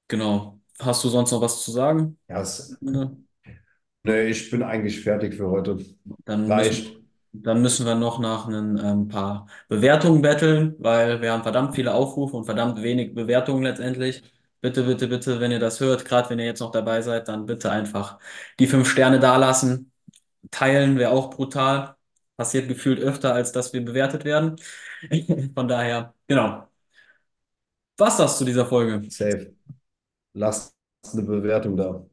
genau. 0.08 0.60
Hast 0.80 1.04
du 1.04 1.10
sonst 1.10 1.32
noch 1.32 1.42
was 1.42 1.64
zu 1.64 1.72
sagen? 1.72 2.20
Ja, 2.28 2.42
es, 2.42 2.80
Ne? 2.82 3.18
nee, 4.04 4.28
ich 4.30 4.50
bin 4.52 4.64
eigentlich 4.64 5.02
fertig 5.02 5.36
für 5.36 5.50
heute. 5.50 5.78
Dann 6.26 6.44
Reicht. 6.50 7.05
Dann 7.44 7.62
müssen 7.62 7.86
wir 7.86 7.96
noch 7.96 8.20
nach 8.20 8.48
ein 8.48 8.78
ähm, 8.78 9.08
paar 9.08 9.48
Bewertungen 9.68 10.22
betteln, 10.22 10.76
weil 10.80 11.22
wir 11.22 11.32
haben 11.32 11.44
verdammt 11.44 11.76
viele 11.76 11.94
Aufrufe 11.94 12.36
und 12.38 12.46
verdammt 12.46 12.82
wenig 12.82 13.14
Bewertungen 13.14 13.64
letztendlich. 13.64 14.24
Bitte, 14.62 14.84
bitte, 14.84 15.08
bitte, 15.08 15.40
wenn 15.40 15.52
ihr 15.52 15.60
das 15.60 15.80
hört, 15.80 16.06
gerade 16.06 16.30
wenn 16.30 16.40
ihr 16.40 16.46
jetzt 16.46 16.60
noch 16.60 16.72
dabei 16.72 17.02
seid, 17.02 17.28
dann 17.28 17.46
bitte 17.46 17.72
einfach 17.72 18.20
die 18.60 18.68
fünf 18.68 18.90
Sterne 18.90 19.20
dalassen. 19.20 19.92
Teilen 20.52 20.98
wäre 20.98 21.12
auch 21.12 21.30
brutal. 21.30 21.96
Passiert 22.38 22.68
gefühlt 22.68 23.00
öfter, 23.00 23.34
als 23.34 23.52
dass 23.52 23.74
wir 23.74 23.84
bewertet 23.86 24.26
werden. 24.26 24.58
Von 25.56 25.68
daher, 25.68 26.14
genau. 26.28 26.68
Was 27.98 28.18
das 28.18 28.38
zu 28.38 28.46
dieser 28.46 28.66
Folge? 28.66 29.10
Safe. 29.10 29.54
Lasst 30.34 30.76
eine 31.14 31.24
Bewertung 31.24 31.78
da. 31.78 32.06